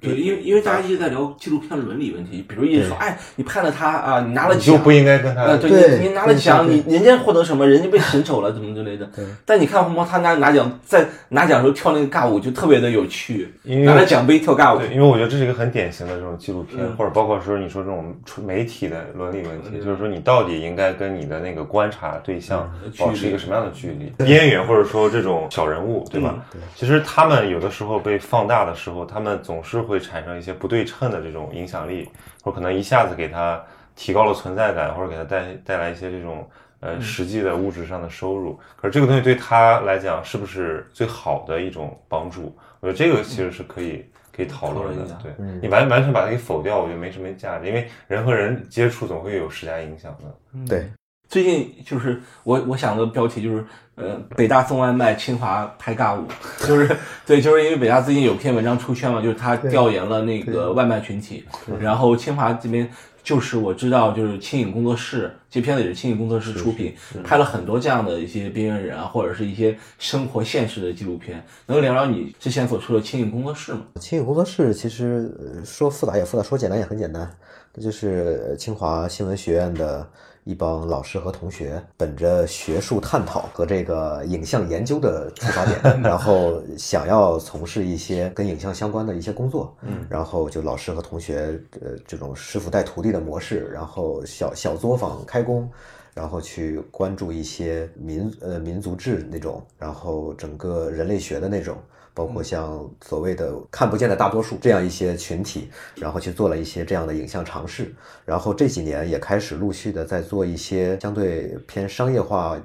[0.00, 5.98] 对，因为因为大家一直在聊纪录片伦理问题，比如一直说，哎，你判了他啊，你拿了奖，你就不应该跟他呃，对对。
[5.98, 9.04] 你你拿了奖，你人家获得什么，人家被审丑了，怎么之类的。
[9.14, 9.22] 对。
[9.44, 14.78] 但你看红毛，他拿拿奖，在拿奖的时候跳那个尬舞，就特别的有趣，因为拿了奖杯跳尬舞。
[14.78, 16.96] 对，因为我觉得这是一个很典型的这种纪录片，嗯。
[16.96, 26.34] 或者包括说你说这种媒体的伦理问题，就是说你到底应该跟你的那个观察对象嗯保持一个什么样的距离，边缘或者说这种小人物，对吧？
[26.54, 32.08] 嗯其实他们有的时候被放大的时候，他们总是会产生一些不对称的这种影响力，
[32.42, 33.60] 或者可能一下子给他
[33.96, 36.48] 提高了存在感，或者给他带带来一些这种。
[36.82, 42.56] 呃，实际的物质上的收入，可是这个东西对他来讲是不是最好的一种帮助？
[42.80, 45.04] 我觉得这个其实是可以可以讨论的。
[45.22, 50.34] 对你完完全把它给否掉，我觉得没什么价值，因为人和人接触总会有施加影响的。
[50.66, 50.90] 对，
[51.30, 53.64] 最近就是我我想的标题就是
[53.94, 56.26] 呃北大送外卖，清华拍尬舞，
[56.66, 61.44] 就是对，就是因为北大最近有篇文章出圈嘛，就是他调研了那个外卖群体，
[61.78, 62.90] 然后清华这边
[63.22, 73.82] 就是我知道就是清影工作室，这片子也是清影工作室出品，拍了很多这样的一些边缘人啊，或者是一些生活现实的纪录片，能聊聊你之前所说的清影工作室吗？
[74.00, 77.30] 清影工作室其实呃说复杂也复杂，说简单也很简单，
[77.72, 80.04] 那就是呃清华新闻学院的
[80.44, 95.70] 一帮老师和同学，本着学术探讨和这个影像研究的出发点， 然后想要从事一些跟影像相关的一些工作，嗯，然后就老师和同学呃这种师傅带徒弟的模式，然后小小作坊开工。
[96.12, 101.78] 然后去关注一些民呃民族志那种，然后整个人类学的那种，
[102.14, 107.94] 包括像所谓的看不见的大多数这样一些群体，然后去做了一些这样的影像尝试。
[108.24, 112.60] 然后这几年也开始陆续的在做一些相对偏商业化、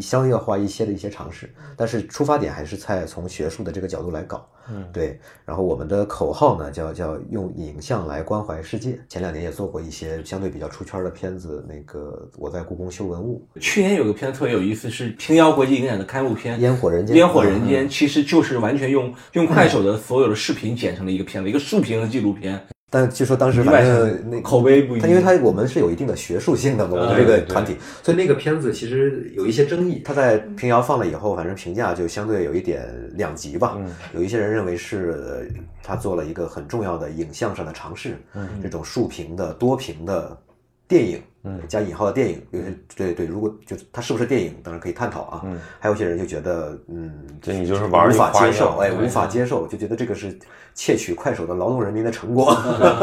[0.00, 4.46] 商业化一些的一些尝试，但是出发点还是在从学术的这个角度来搞。
[4.70, 5.18] 嗯，对。
[5.44, 8.98] 然后我们的口号呢，叫叫用影像来关怀世界。
[9.08, 17.14] 前两年也做过一些相对比较出圈的片子，那个我在故宫修文物，去年有个片子特别有意思，是平遥国际影展的开幕片《烟火人间》。
[17.18, 22.66] 烟火人间其实就是完全用用快手的所有的视频剪成了一个片子，一个竖屏的纪录片。
[22.94, 30.00] 但据说当时反正那口碑不一，他因为他我们是有一定的学术性的嘛，我们这个团体，所以那个片子其实有一些争议。
[30.04, 33.76] 他在平遥放了以后，反正评价就相对有一点两极吧。
[34.14, 35.50] 有一些人认为是
[35.82, 38.16] 他做了一个很重要的影像上的尝试，
[38.62, 40.38] 这种竖屏的多屏的
[40.86, 41.20] 电影。
[41.44, 45.42] 嗯，加引号的电影，有些对对，如果就它是不是电影，当然可以探讨啊。
[45.44, 50.36] 嗯，还有些人就觉得，嗯，这你就是玩无法接受，哎，无法接受，就觉得这个是
[50.74, 52.56] 窃取快手的劳动人民的成果，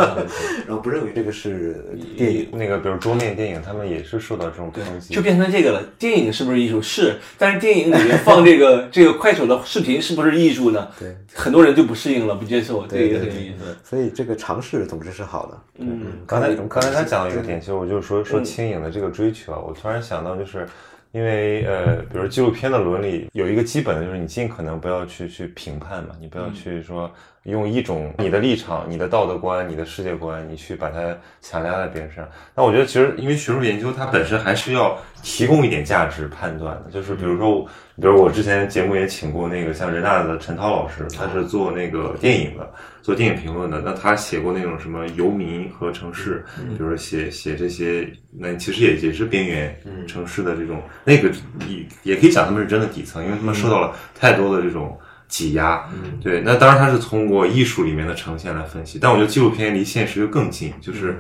[0.68, 1.86] 然后不认为这个是
[2.18, 2.50] 电影。
[2.52, 5.84] 那个比如桌面电影，他们也是受到这种冲击，就变成这个了。
[6.00, 6.82] 电影是不是艺术？
[6.82, 10.88] 是，但是电影里面放这个这个快手的视频是不是艺术呢？
[11.00, 13.78] 对，很多人就不适应了，不接受，对个很有意思。
[13.84, 15.62] 所以这个尝试总之是好的。
[15.78, 19.12] 嗯，刚才刚才他讲了一个点，其实我就是说说轻影的这个。
[19.12, 19.60] 追求啊！
[19.60, 20.66] 我突然想到，就是
[21.12, 27.12] 因为呃，比如纪录片的伦理有一个基本的，就是你尽可能不要去去评判嘛，你不要去说
[27.44, 32.30] 用一种你的立场、你的道德观、你的世界观，你去把它强加在别人身上。
[32.56, 37.66] 那我觉得，其实因为学术研究它本身还是要提供一点价值判断的，就是比如说，
[37.98, 42.72] 比如我之前节目也请过那个像人大的陈涛老师，他是做那个电影的。
[43.02, 49.76] 做电影评论的，那他写过那种什么游民和城市，比如说写写这些，那其实也也是边缘
[50.08, 51.30] 城市的这种，那个
[51.68, 55.84] 也也可以讲他们是真的底层，因为他们受到了太多的这种挤压。
[56.22, 61.20] 对，那当然他是通过艺术里面的呈现来分析，但我觉得纪录片离现实就更近，就是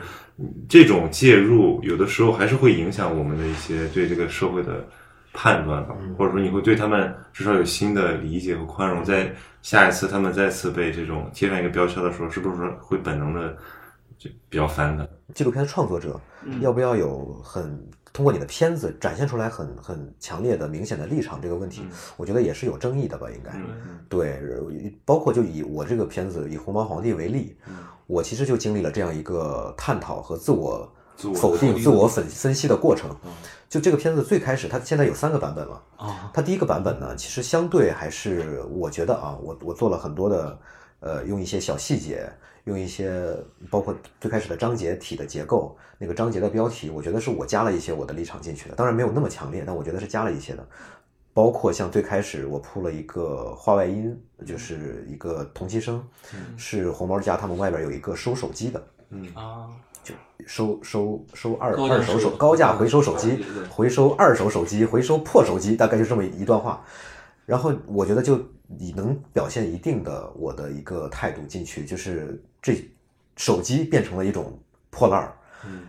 [0.69, 4.87] 这种介入有的时候还是会影响我们的一些对这个社会的。
[5.33, 13.55] 判断吧，或者说你会对他们至少有新的理解和宽容，在下一次他们再次被这种贴上一个标签的时候，是不是会本能的
[14.17, 15.07] 就比较反感？
[15.33, 16.19] 纪录片创作者
[16.59, 21.39] 要不要有很通过你的片子展现出来很很强烈的明显的立场？
[21.41, 21.83] 这个问题，
[22.17, 23.29] 我觉得也是有争议的吧？
[23.31, 23.51] 应该
[24.09, 27.55] 对，包括就以我这个片子以红毛皇帝为例，
[28.07, 30.91] 我其实就经历了这样一个探讨和自我
[31.35, 33.09] 否定、自我分分析的过程。
[33.69, 36.29] 就这个片子最开始，它现在有三个版本了啊。
[36.33, 40.59] 它第一个版本呢，其实相对还是我觉得啊，我我做了很多的，
[40.99, 42.29] 呃，用一些小细节，
[42.65, 43.33] 用一些
[43.69, 50.67] 包括最开始的章节体的结构，那个章节的标题，我觉得是我加了一些我的立场进去的，当然没有那么强烈，但我觉得是加了一些的。
[51.33, 56.05] 包括像最开始我铺了一个话外音，就是一个同期声，
[56.57, 59.69] 是红毛家他们外边有一个收手机的，嗯啊。
[60.03, 66.83] 就收收收二二手手高价回收手机，回收二手手机，回收破手机，大概就这么一段话。
[67.45, 72.83] 然后我觉得就你能表现一定的我的一个态度进去，就是这
[73.35, 74.57] 手机变成了一种
[74.89, 75.33] 破烂儿，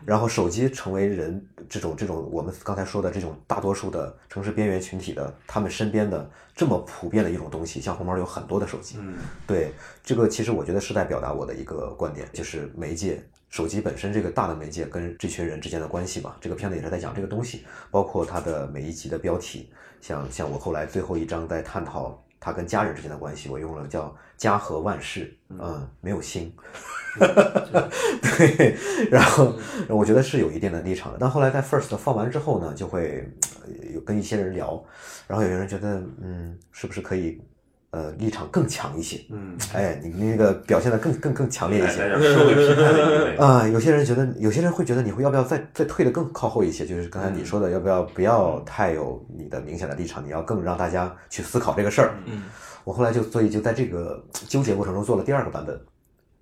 [0.05, 8.99] 然后手机成为人这种这种我们刚才说的这种大多数的城市边缘群体的他们身边的这么普遍的一种东西，像红毛有很多的手机，
[9.47, 9.73] 对
[10.03, 13.23] 这个其实我觉得是在表达我的一个观点，就是媒介。
[13.53, 26.51] 手机本身这个大的媒介跟这群人之间的关系嘛，这个片子也是在讲这个东西，包括它的每一集的标题，像像我后来最后一章在探讨他跟家人之间的关系，我用了叫家和万事，嗯，没有心，
[27.21, 28.75] 对，
[29.11, 29.55] 然后
[29.91, 33.31] 我觉得是有一定的立场的，但后来在 First 放完之后呢，就会
[33.93, 34.83] 有跟一些人聊，
[35.29, 37.39] 然后有些人觉得，嗯，是不是可以？
[37.93, 42.05] 呃，立场更强一些，嗯，哎，你那个表现的更更更强烈一些，
[43.37, 52.15] 啊，有些人觉得，有些人会觉得你会要不要再再退的更靠后一些，就是刚才你说的，要不要不要太有你的明显的立场，你要更让大家去思考这个事儿。
[52.25, 52.45] 嗯，
[52.85, 55.79] 我后来就所以就在这个纠结过程中做了第二个版本，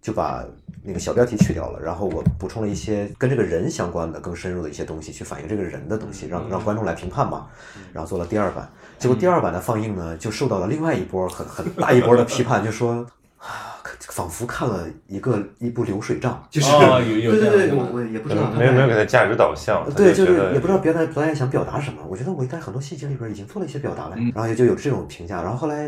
[0.00, 0.44] 就把
[0.84, 7.48] 那个小标题去掉了，然后我补充了一些跟这个人相关的更深入的一些东西，去反映这个人的东西，让让观众来评判嘛，
[7.92, 8.70] 然后做了第二版。
[9.00, 13.04] 结果第二版的放映呢，就受到了另外一波很很大一波的批判，就说
[14.10, 22.02] 仿佛看了一个一部流水账，就是、哦有有 对对对，我我也不知道没有没有给他价值导向，他对，就是也不知道别的导演想表达什么。
[22.06, 25.40] 我觉得我在很多细节里边已经做了一些表达了，然后也就有这种评价。
[25.42, 25.86] 然后后来，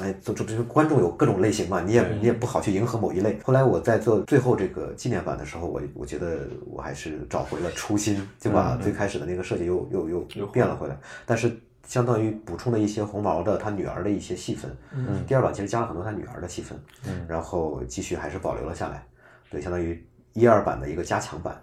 [0.00, 3.38] 哎，这这这观众有各种类型嘛，你也你也不好去迎合某一类。
[3.44, 10.96] 后来我在做最后这个纪念版的时候，我我觉得我还是找回了初心，就把最开始的那个设计又又又又变了回来，
[11.26, 11.54] 但是。
[11.86, 19.06] 相当于补充了一些红毛的他女儿的一些戏份，嗯，第二版其实加了很多他女儿的戏份，嗯，然后继续还是保留了下来，
[19.50, 21.62] 对，相当于一二版的一个加强版。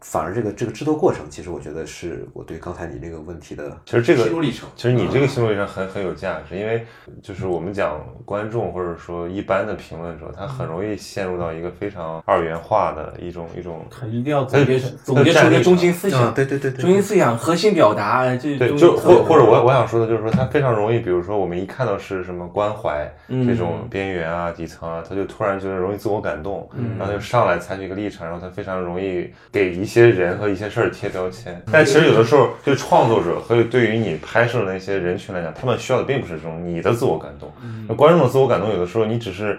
[0.00, 6.86] 反而这个这个制作过程，其实我觉得是我对刚才你那个问题的其实这个心路历程其实你这个心路历程很很有价值，因为
[7.22, 26.68] 就是我们讲观众或者说一般的评论者，他很容易陷入到一个非常二元化的一种一种他一定要总结总结出一个中心思啊想，对对对对中心思想、核心表达，这对，就或或者我我想说的就是说，他非常容易，比如说我们一看到是什么关怀这种边缘啊、底层啊，他就突然觉得容易自我感动，
[26.98, 31.60] 然后就上来采取一个立场，然后他非常容易给一些人和一些事儿贴标签。
[31.72, 37.52] 但其实有的时候，对创作者和对于你拍摄的那些人群来讲，他们需要的并不是这种你的自我感动，
[37.88, 39.58] 那观众的自我感动，有的时候你只是，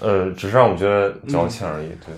[0.00, 2.14] 呃，只是让我们觉得矫情而已，对。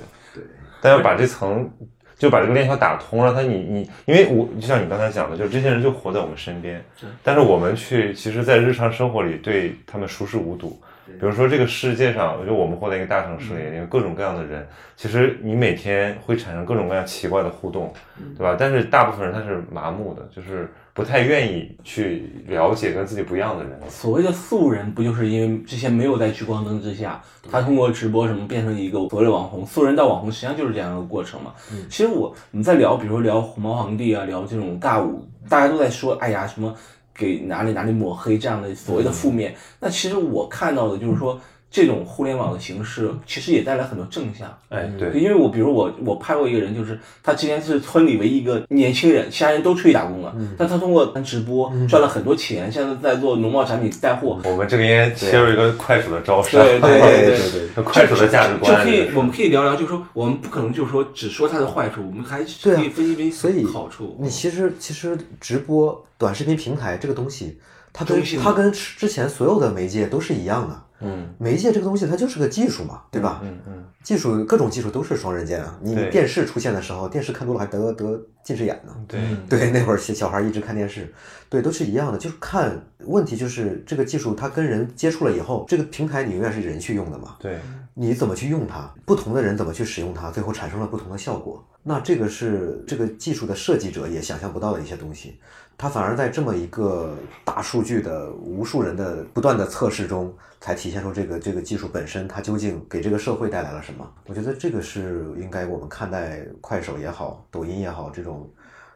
[0.82, 1.70] 但要把这层
[2.18, 6.84] 就把这个链条打通，让他你你，因为我就像你刚才讲的，就是这些人就活在我们身边，
[7.22, 10.78] 但是我们去其实，在日常生活里对他们熟视无睹。
[11.06, 17.92] 比如说这个世界上，我觉得我们活在一个大城市里，因为各种各样的人，其实你每天会产生各种各样奇怪的互动，
[18.36, 18.56] 对吧？
[18.58, 23.78] 但是大部分人他是麻木的，就是不太愿意去了解跟自己不一样的人。
[23.88, 31.52] 所谓的素人，不就是因为之前没有在聚光灯之下，他通过直播什么变成一个所谓的网红，素人到网红，实际上就是这样一个过程嘛。
[31.90, 36.74] 其实我我们在聊，比如说聊红毛皇帝啊，聊这种尬舞，大家都在说，哎呀，什么
[37.14, 39.54] 给哪里哪里抹黑这样的所谓的负面。
[39.80, 41.40] 那其实我看到的就是说，
[41.74, 44.46] 这种互联网的形式，其实也带来很多正向。
[44.68, 54.40] 哎，对，因为我比如我我拍过一个人，就是他之前是村里唯一一个年轻人，其他人都出去打工了，但他通过直播赚了很多钱，现在在做农贸产品带货。
[54.44, 57.82] 我们这边切入一个快手的招商，对对对对对。
[57.82, 58.72] 快手的价值观。
[58.72, 64.16] 就可以，我们可以聊聊，就是说我们不可能就是说只说它的坏处，我们还可以分析分析所以好处。
[64.20, 67.58] 你其实其实直播短视频平台这个东西，
[67.92, 68.44] 它跟中性的。
[68.44, 70.80] 它跟之前所有的媒介都是一样的。
[71.04, 73.40] 嗯，媒介这个东西它就是个技术嘛，对吧？
[73.44, 75.78] 嗯嗯，技术各种技术都是双刃剑啊。
[75.82, 78.94] 你电视出现的时候，电视看多了还得得近视眼呢。
[79.06, 81.12] 对，对，那会儿小小孩一直看电视，
[81.48, 87.58] 对，都是一样的，就是看问题就是这个技术它跟人接触了以后，这个平台你永远是人去用的嘛，对，
[87.92, 91.62] 你怎么去用它，不同的人怎么去使用它，最后产生了不同的效果。
[91.86, 95.38] 那这个是这个技术的设计者也想象不到的一些东西，
[95.76, 97.14] 它反而在这么一个
[97.44, 104.08] 大数据的无数人的不断的测试中，才体现出这个这个技术本身它究竟给这个社会带来了什么。
[104.26, 108.48] 我觉得这个是应该我们看待快手也好，抖音也好这种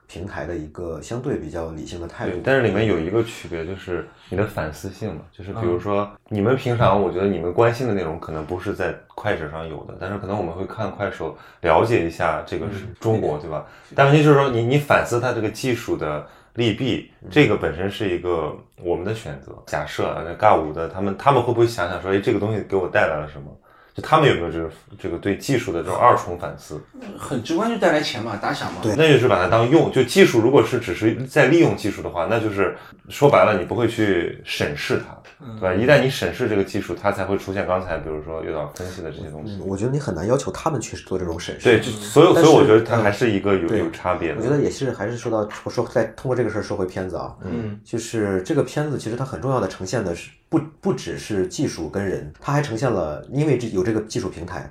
[0.07, 2.39] 平台的一个相对比较理性的态度，。
[2.43, 13.66] 但是里面有一个区别，就是你的反思性嘛，就是比如说你们平常，我觉得你们关心的内容可能不是在快手上有的，但是可能我们会看快手，了解一下这个是中国，对吧？
[13.95, 16.26] 但问题就是说，你你反思它这个技术的
[16.59, 19.56] 利弊，这个本身是一个我们的选择。
[19.68, 23.56] 假设啊，那尬舞的他们他们会不会想想说，哎，这个东西给我带来了什么？
[23.99, 26.80] 就他们有没有这个这个对技术的这种二重反思？
[27.18, 28.78] 很直观，就带来钱嘛，打赏嘛。
[28.80, 32.76] 对那就是把它当用，就技术如果是只是在利用技术的话，那就是
[33.09, 35.20] 说白了，你不会去审视它，
[35.59, 35.74] 对吧？
[35.74, 39.59] 一旦你审视这个技术，它才会出现刚才比如说岳导分析的这些东西。
[39.66, 41.64] 我觉得你很难要求他们去做这种审视。
[41.64, 44.36] 对，就所有，所以我觉得它嗯还是一个有对有差别的。
[44.38, 54.70] 我觉得也是，还是说到我说再通过这个事儿说回片子啊，嗯，就是这个片子其实它很重要的呈现的是不不只是技术跟人，它还呈现了因为这有这个技术平台，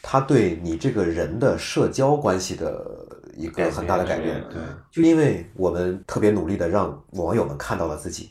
[0.00, 2.86] 它对你这个人的社交关系的
[3.36, 4.40] 一个很大的改变。
[4.48, 4.60] 对，
[4.90, 8.30] 就因为我们特别努力的让网友们看到了自己，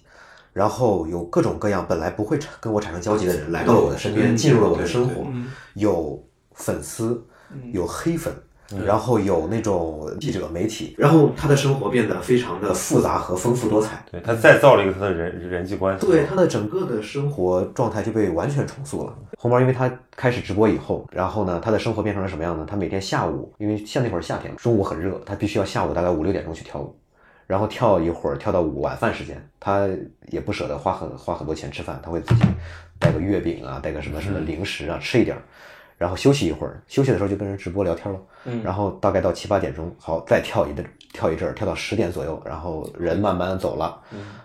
[0.53, 5.27] 然后有各种各样本来不会产跟我产生交集的人来到了我的身边，进入了我的生活，
[5.73, 6.23] 有
[6.53, 7.21] 粉丝，
[7.73, 8.33] 有黑粉。
[8.85, 14.01] 然后有那种记者、媒体，然后他的生活变得非常的复杂和丰富多彩。
[14.09, 16.05] 对，他再造了一个他的人人际关系。
[16.07, 19.13] 对他的整个的生活状态就被完全重塑了。
[19.41, 22.63] 红毛因为他开始直播以后，然后呢，他的生活变成了什么样呢？
[22.69, 26.95] 他每天下午，因为像那会儿夏天，中午很热，他必须要下午大概五六点钟去跳舞，
[27.47, 29.89] 然后跳一会儿，跳到午晚饭时间，他
[30.27, 32.43] 也不舍得花很花很多钱吃饭，他会自己
[32.99, 35.41] 带个月饼啊，带个什么什么零食啊，吃一点儿。
[35.97, 40.83] 然后休息一会儿，休息的时候就跟人直播聊天了，嗯，然后大概到七八点钟，好再跳一个
[41.13, 43.99] 跳一阵儿，跳到十点左右，然后人慢慢走了，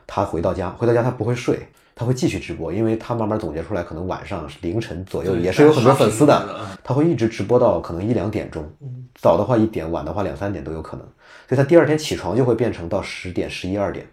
[0.07, 1.59] 他回到家，回到家他不会睡，
[1.99, 8.71] 他会继续直播，因为他慢慢总结出来，可能晚上凌晨左右也是有很多粉丝的他会一直直播到可能一两点钟，
[9.15, 11.07] 早的话一点，晚的话两三点都有可能，
[11.49, 14.07] 所以他第二天起床就会变成到十点、十一二点。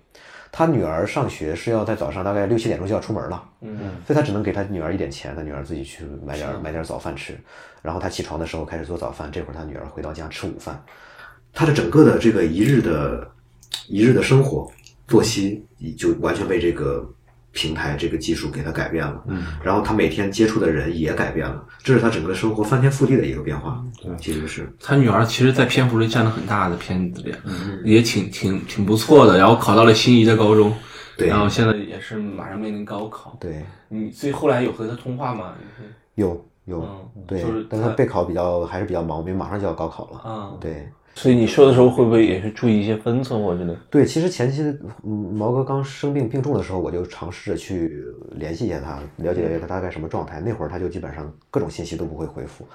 [0.49, 3.77] 他女儿上学是要在早上大概六七点钟就要出门了，嗯，
[4.07, 7.37] 所以他只能给他女儿一点钱，他女儿自己去买点买点早饭吃，
[7.81, 10.81] 然后他起床的时候开始做早饭，这会儿他女儿回到家吃午饭，
[11.51, 13.27] 他的整个的这个一日的
[13.89, 14.71] 一日的生活
[15.07, 15.65] 作息
[15.97, 17.03] 就完全被这个
[17.53, 24.67] 平台这个技术给他改变了，嗯，然后他每天接触的人也改变了，这是他整个生活翻天覆地的一个变化，对，其实是。
[24.81, 29.37] 他女儿其实，在篇幅里占了很大的篇子嗯，也挺挺挺不错的。
[29.37, 30.73] 然后考到了心仪的高中，
[31.15, 31.27] 对。
[31.27, 33.37] 然后现在也是马上面临高考。
[33.39, 35.53] 对，你所以后来有和他通话吗？
[36.15, 40.89] 有有、嗯对，就是但是他备考比较还是比较忙，因为马上就要高考了，啊，对。
[41.15, 43.75] 所以你说的时候会不会也是注意一些分寸或者的？
[43.89, 44.61] 对，其实前期
[45.03, 50.39] 嗯毛哥刚生病病重的时候，我就尝试着去联系一下他，了解了解他大概什么状态。
[50.39, 52.65] 那会儿他就基本上各种信息都不会回复。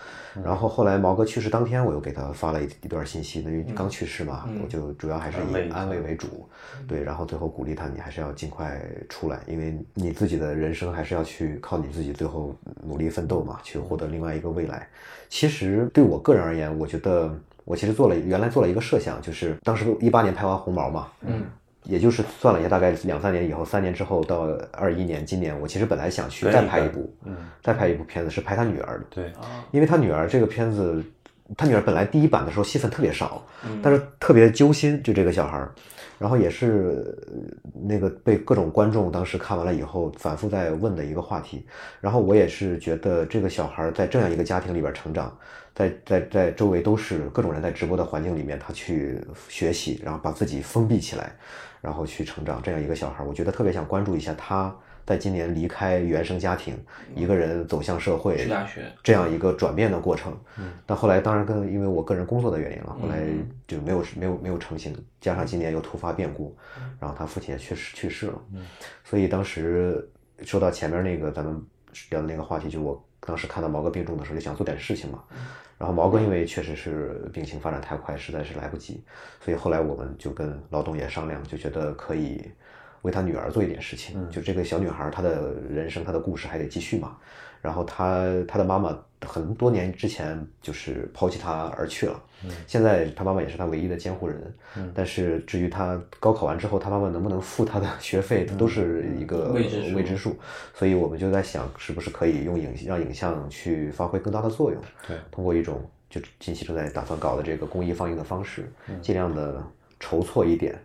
[0.45, 6.49] 然后后来毛哥去世当天，我又给他发了一一段信息，因为刚去世嘛，我就主要还是以安慰为主，
[6.87, 12.55] 对，然后最后鼓励他，你还是要尽快出来，因为你自己的人生还是要去靠你自己最后
[12.87, 14.87] 努力奋斗嘛，去获得另外一个未来。
[15.29, 17.37] 其实对我个人而言，我觉得
[17.69, 21.45] 我其实做了原来做了一个设想，就是当时一八年拍完《红毛》嘛，嗯，
[21.83, 29.33] 也就是算了一下，大概两三年以后，三年之后到二一年，今年我其实本来想去再拍一部，嗯，再拍一部片子是拍他女儿的，对，
[29.71, 31.05] 因为他女儿这个片子，
[31.59, 33.45] 他女儿本来第一版的时候戏份特别少，
[33.83, 35.71] 但是特别揪心，就这个小孩儿，
[36.19, 37.35] 然后也是呃
[37.87, 41.67] 那个被各种观众当时看完了以后反复在问的一个话题，
[42.01, 45.37] 然后我也是觉得这个小孩儿在这样一个家庭里边成长，
[45.79, 51.31] 在在在周围都是各种人在直播的环境里面，他去学习，然后把自己封闭起来，
[51.81, 54.75] 然后去成长这样一个小孩儿，我觉得特别想关注一下他。
[55.07, 56.79] 在今年离开原生家庭，
[57.15, 60.37] 一个人走向社会，去大学这样一个转变的过程。
[60.59, 66.55] 嗯但后来当然跟因为我个人工作的原因了，后来嗯就没有没有没有成型，加上今年又突发变故，
[67.01, 68.67] 然后他父亲也去世去世了，嗯
[69.03, 70.07] 所以当时
[70.43, 71.59] 说到前面那个咱们
[72.11, 75.23] 聊的那个话题，就我当时看到毛哥病重的时候，就想做点事情嘛。
[75.79, 79.03] 然后毛哥因为确实是病情发展太快，实在是来不及，
[79.41, 82.51] 所以后来我们就跟老董也商量，就觉得可以
[83.03, 84.29] 为他女儿做一点事情。
[84.29, 87.17] 就这个小女孩，她的人生，她的故事还得继续嘛。
[87.63, 92.23] 然后她她的妈妈很多年之前就是抛弃他而去了，
[92.67, 94.55] 现在他妈妈也是他唯一的监护人。
[94.95, 99.97] 但是至于他高考完之后，他妈妈能不能付他的学费，都是一个未知数。
[99.97, 100.37] 未知数。
[100.75, 104.81] 所以我们就在想，是不是可以用影让影像去发挥更大的作用？
[105.07, 109.03] 对，通过一种就近期正在打算搞的这个公益放映的方式，嗯。
[109.03, 109.63] 尽量的
[109.99, 110.79] 筹措一点，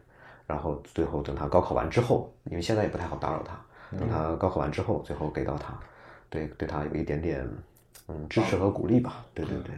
[0.47, 3.53] 然后最后等他高考完之后，因为现在也不太好打扰他，
[3.91, 3.99] 嗯。
[3.99, 5.77] 等他高考完之后，最后给到他，
[6.29, 7.47] 对对他有一点点
[8.07, 9.25] 嗯支持和鼓励吧。
[9.33, 9.73] 对对对。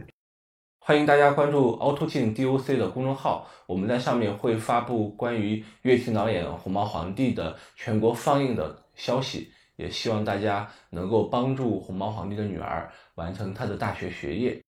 [0.78, 14.62] 欢迎大家关注凹凸镜 DOC 的公众号，我们在上面会发布关于乐清导演《红毛皇帝》的全国放映的消息，也希望大家能够帮助红毛皇帝的女儿完成她的大学学业。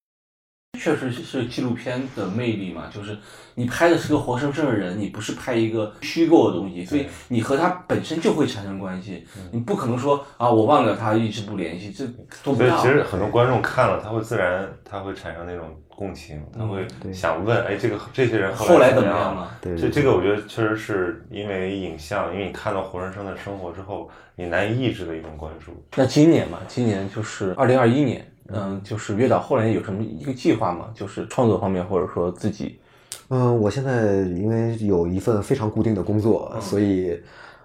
[0.79, 3.17] 确实是纪录片的魅力嘛，就是
[3.55, 9.27] 你拍的是个活生生的人，你不是拍一个虚构的东西，所以你和他本身就会产生关系。
[9.51, 12.07] 你不可能说啊，我忘了他，一直不联系，这
[12.45, 12.69] 做不到。
[12.69, 19.51] 所以其实很多观众看了，他会自然他会产生那种共情，他会想问，哎，这个这些人后来怎么样了？
[19.61, 25.73] 对这这个我觉得确实是因为影像，因为你看到活生生的生活之后，你难以抑制的一种关注。
[25.97, 30.91] 那今年嘛，今年就是二零二一年，嗯，就是月岛后来有什么一个计划吗？
[30.95, 32.79] 就是创作方面，或者说自己，
[33.29, 37.21] 嗯，我现在因为有一份非常固定的工作，所以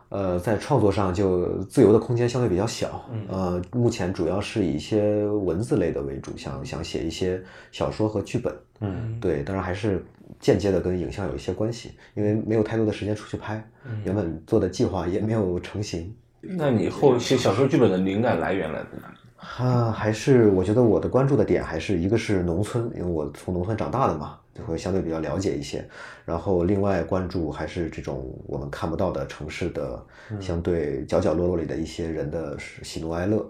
[0.09, 3.09] 呃，在创作上就自由的空间相对比较小。
[3.29, 8.53] 呃，目前主要是以一些文字类的为主，想想写一些小说和剧本。
[8.81, 10.05] 嗯，对，当然还是
[10.39, 13.65] 间接的跟影像有一些关系，因为没有太多的时间出去拍，
[14.03, 16.13] 原本做的计划也没有成型。
[16.41, 19.15] 那你后期小说剧本的灵感来源来自哪里？
[19.57, 25.87] 啊，还是我觉得我的关注的点还是一个是农村，因为我从农村长大的嘛，就会相对比较了解一些。
[26.25, 30.01] 然后另外关注还是这种我们看不到的城市的
[30.39, 33.45] 相对角角落落里的一些人的喜怒哀乐。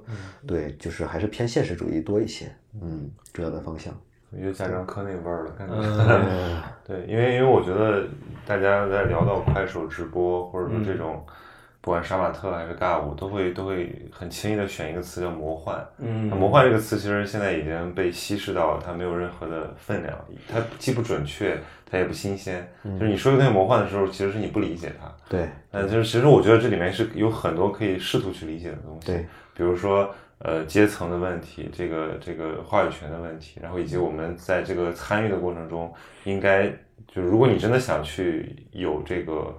[0.48, 2.52] 对，就是还是偏现实主义多一些。
[2.82, 3.94] 嗯，主要的方向。
[4.36, 5.76] 有贾樟柯那味儿了，感觉。
[6.84, 8.04] 对，因为因为我觉得
[8.48, 11.24] 大家在聊到快手直播或者说这种
[11.84, 15.86] 不管杀马特还是尬舞，都会都会很轻易的选一个词叫魔幻。
[15.98, 20.18] 嗯那魔幻这个词其实现在已经被稀释到它没有任何的分量，
[20.50, 21.60] 它既不准确，
[21.92, 22.66] 它也不新鲜。
[22.86, 25.14] 就是你说一个东西魔幻的时候，其实是你不理解它。
[25.28, 29.08] 对那，就是其实我觉得这里面是有很多可以试图去理解的东西。
[29.08, 36.74] 对，比如说呃阶层的问题，这个这个话语权的问题，然后以及我们在这个参与的过程中，应该
[37.10, 39.54] 就如果你真的想去有这个。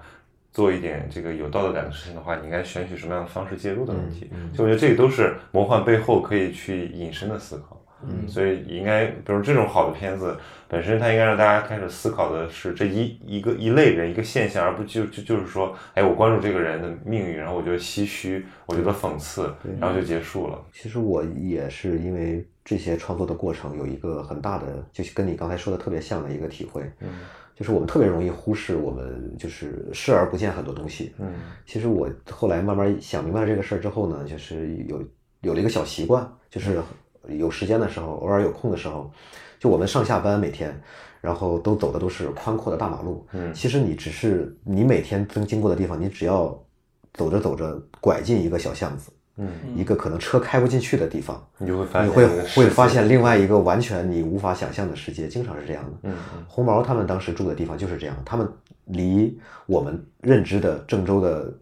[0.55, 4.31] 做一点这个有道德感的事情的话，你应该选取什么样的方式介入的问题。
[4.55, 7.79] 就我觉得这个都是魔幻背后可以去引申的思考。
[8.07, 10.37] 嗯，所以应该，比如这种好的片子
[10.69, 19.51] 本身，它应该让大家开始思考的是这一一个一类人一个现象，而不就就就是说，哎，我关注这个人的命运，然后我觉得唏嘘，我觉得讽刺，
[19.81, 20.63] 然后就结束了。
[20.71, 27.09] 其实我也是因为这些创作的过程有一个很大的，就是跟你刚才说的特别像的一个体会，嗯，
[27.55, 31.33] 就是我们特别容易忽视我们就是视而不见很多东西，嗯，
[31.67, 35.03] 其实我后来慢慢想明白了这个事儿之后呢，就是有
[35.41, 36.81] 有了一个小习惯，就是
[37.29, 39.11] 有时间的时候，偶尔有空的时候，
[39.59, 40.79] 就我们上下班每天。
[41.25, 46.55] 然后都走的都是宽阔的大马路，嗯其实你只是你每天经经过的地方，你只要
[47.15, 55.91] 走着走着拐进一个小巷子，嗯，一个可能车开不进去的地方，你就会发现你会会发现另外一个完全你无法想象的世界，经常是这样的。
[56.05, 58.49] 嗯嗯红毛他们当时住的地方就是这样，他们
[58.85, 61.53] 离我们认知的郑州的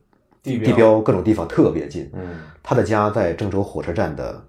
[0.42, 2.10] 地地标各种地方特别近。
[2.14, 4.40] 嗯他的家在郑州火车站的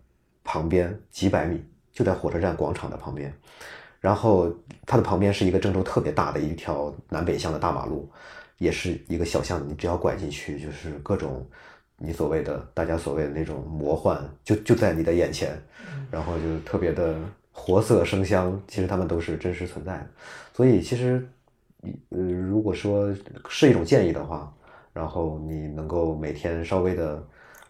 [0.44, 3.34] 旁边几百米，就在火车站广场的旁边。
[4.00, 4.54] 然后
[4.86, 8.12] 它的旁边是一个郑州特别大的一条南北向的大马路，
[8.58, 11.48] 也是一个小巷子，你只要拐进去，就是各种
[11.98, 15.58] 你所谓的大家所谓的那种魔幻，就就在你的眼前，
[16.12, 17.16] 然后就特别的
[17.52, 20.08] 活色生香，其实他们都是真实存在的。
[20.54, 21.26] 所以其实，
[22.10, 23.14] 呃，如果说
[23.48, 24.52] 是一种建议的话，
[24.92, 27.24] 然后你能够每天稍微的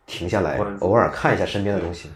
[0.06, 2.10] 停下来偶尔看一下身边的东西，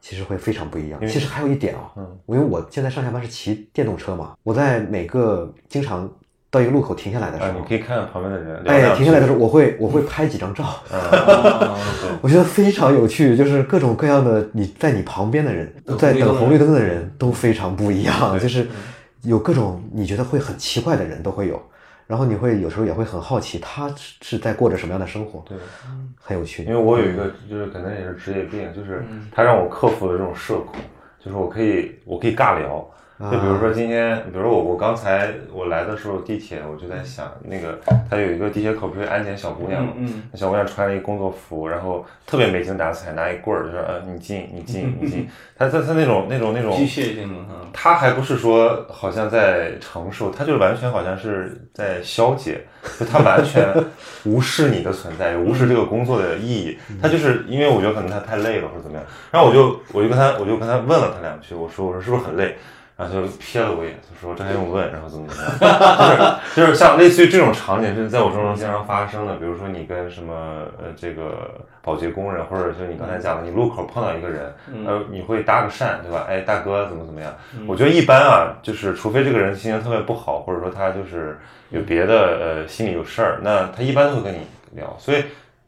[0.00, 1.00] 其实会非常不一样。
[1.06, 6.10] 其实还有一点啊、嗯因为我现在上下班是骑电动车嘛，我在每个经常
[6.52, 11.74] 到一个路口停下来的时啊，候，你可以看看旁边的人，聊哎，停下来的时候，我会我会拍几张照，啊
[12.20, 18.68] 我觉得非常有趣，就是各种各样的你在你旁边的人，在等红绿灯的人都非常不一样，就是
[19.22, 21.58] 有各种你觉得会很奇怪的人都会有，
[22.06, 25.56] 然后你会有时候也会很好奇他是是在过着什么样的生活，对，
[26.20, 26.76] 很有趣因为。
[26.76, 29.02] 我有一个就是可能也是职业病，就是
[29.34, 30.74] 他让我克服了这种社恐，
[31.24, 32.86] 就是我可以我可以尬聊。
[33.30, 37.78] 就比如说今天，比如说我我刚才我来的时候地铁，我就在想那个
[38.10, 40.22] 他有一个地铁口不是安检小姑娘嘛，嗯。
[40.32, 52.60] 那小姑娘穿了一工作服，然后特别没精打采，拿一棍儿就说呃你进你进你进， 她她她那种那种那种机械性的哈，他还不是说好像在承受，他就完全好像是在消解，
[52.98, 53.72] 就他完全
[54.26, 56.76] 无视你的存在，无视这个工作的意义。
[57.00, 62.56] 他就是因为我觉得可能他太累了或者怎么样，然后我就我就跟他我就跟他问了他两句，我说我说是不是很累？
[62.96, 64.92] 然后他就瞥了我一眼，他说这还用问？
[64.92, 66.38] 然后怎么怎么样？
[66.54, 69.36] 就是就是像类似于这种场景，是在我生活中经常发生的。
[69.36, 70.34] 比如说你跟什么
[70.78, 74.54] 呃这个保洁工人，或者是你刚才讲的，你路口碰到一个人，
[74.86, 76.26] 呃你会搭个讪，对吧？
[76.28, 77.34] 哎大哥怎么怎么样？
[77.66, 81.38] 我觉得一般啊，就是除非这个人心情特别不好，或者说他就是
[81.70, 82.14] 有别的
[82.62, 84.94] 呃心里有事儿，那他一般都会跟你聊。
[84.98, 85.24] 所以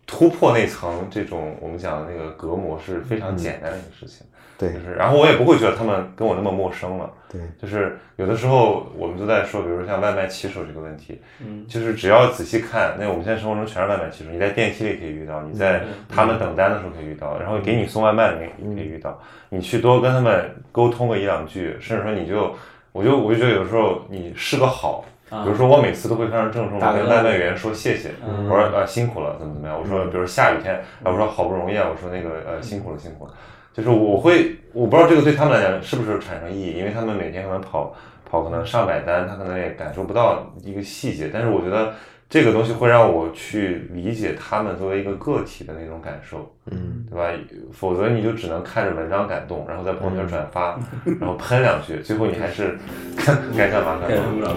[0.06, 4.26] 突破那层这种我们讲的那个隔膜是非常简单的一个事情。
[4.58, 4.72] 对。
[4.72, 7.10] 就是，然后我也不会觉得他们跟我那么陌生了。
[7.30, 22.54] 对，就是有的时候我们都在说，比如说像外卖骑手这个问题，嗯，就是只要仔细看，那我们现在生活中全是外卖骑手，你在电梯里可以遇到，你在他们等单的时候可以遇到，然后给你送外卖的你也可以遇到，你去多跟他们沟通个一两句，甚至说你就，
[22.92, 25.04] 我就我就觉得有时候你是个好。
[25.42, 28.10] 比如说，我每次都会非常郑重的跟外卖员说谢谢，
[28.48, 29.76] 我说呃辛苦了，怎么怎么样？
[29.76, 33.32] 我说，比如下雨天，啊我说好不容易啊，我说那个呃辛苦了辛苦了，
[33.74, 37.92] 就是我会，我不知道这个对他们来讲是不是产生意义，因为他们每天可能跑
[38.30, 41.92] 跑可能上百单，他可能也感受不到一个细节，但是我觉得
[42.30, 47.28] 这个东西会让我去理解他们作为一个个体的那种感受，嗯，对吧？
[47.72, 50.78] 否则你就只能看着文章感动，然后在朋友圈转发，
[51.20, 52.78] 然后喷两句，最后你还是
[53.56, 54.54] 该干嘛干嘛。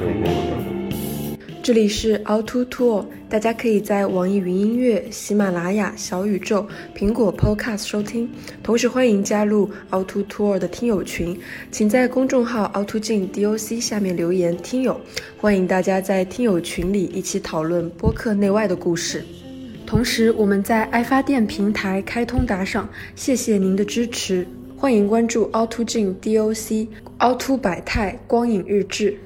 [1.67, 6.65] 这里是凹凸 Tour，大家可以在网易云音乐、喜马拉雅、小宇宙、
[6.95, 8.29] 苹果 Podcast 收听，
[8.63, 11.37] 同时欢迎加入凹凸 Tour 的听友群，
[11.69, 14.97] 请在公众号凹凸镜 DOC 下面留言“听友”，
[15.37, 19.21] 欢迎大家在听友群里一起讨论播客内外的故事。
[19.85, 24.47] 同时，我们在爱发电平台开通打赏，谢谢您的支持。
[24.77, 26.87] 欢迎关注凹凸镜 DOC、
[27.17, 29.17] 凹凸百态光影日志。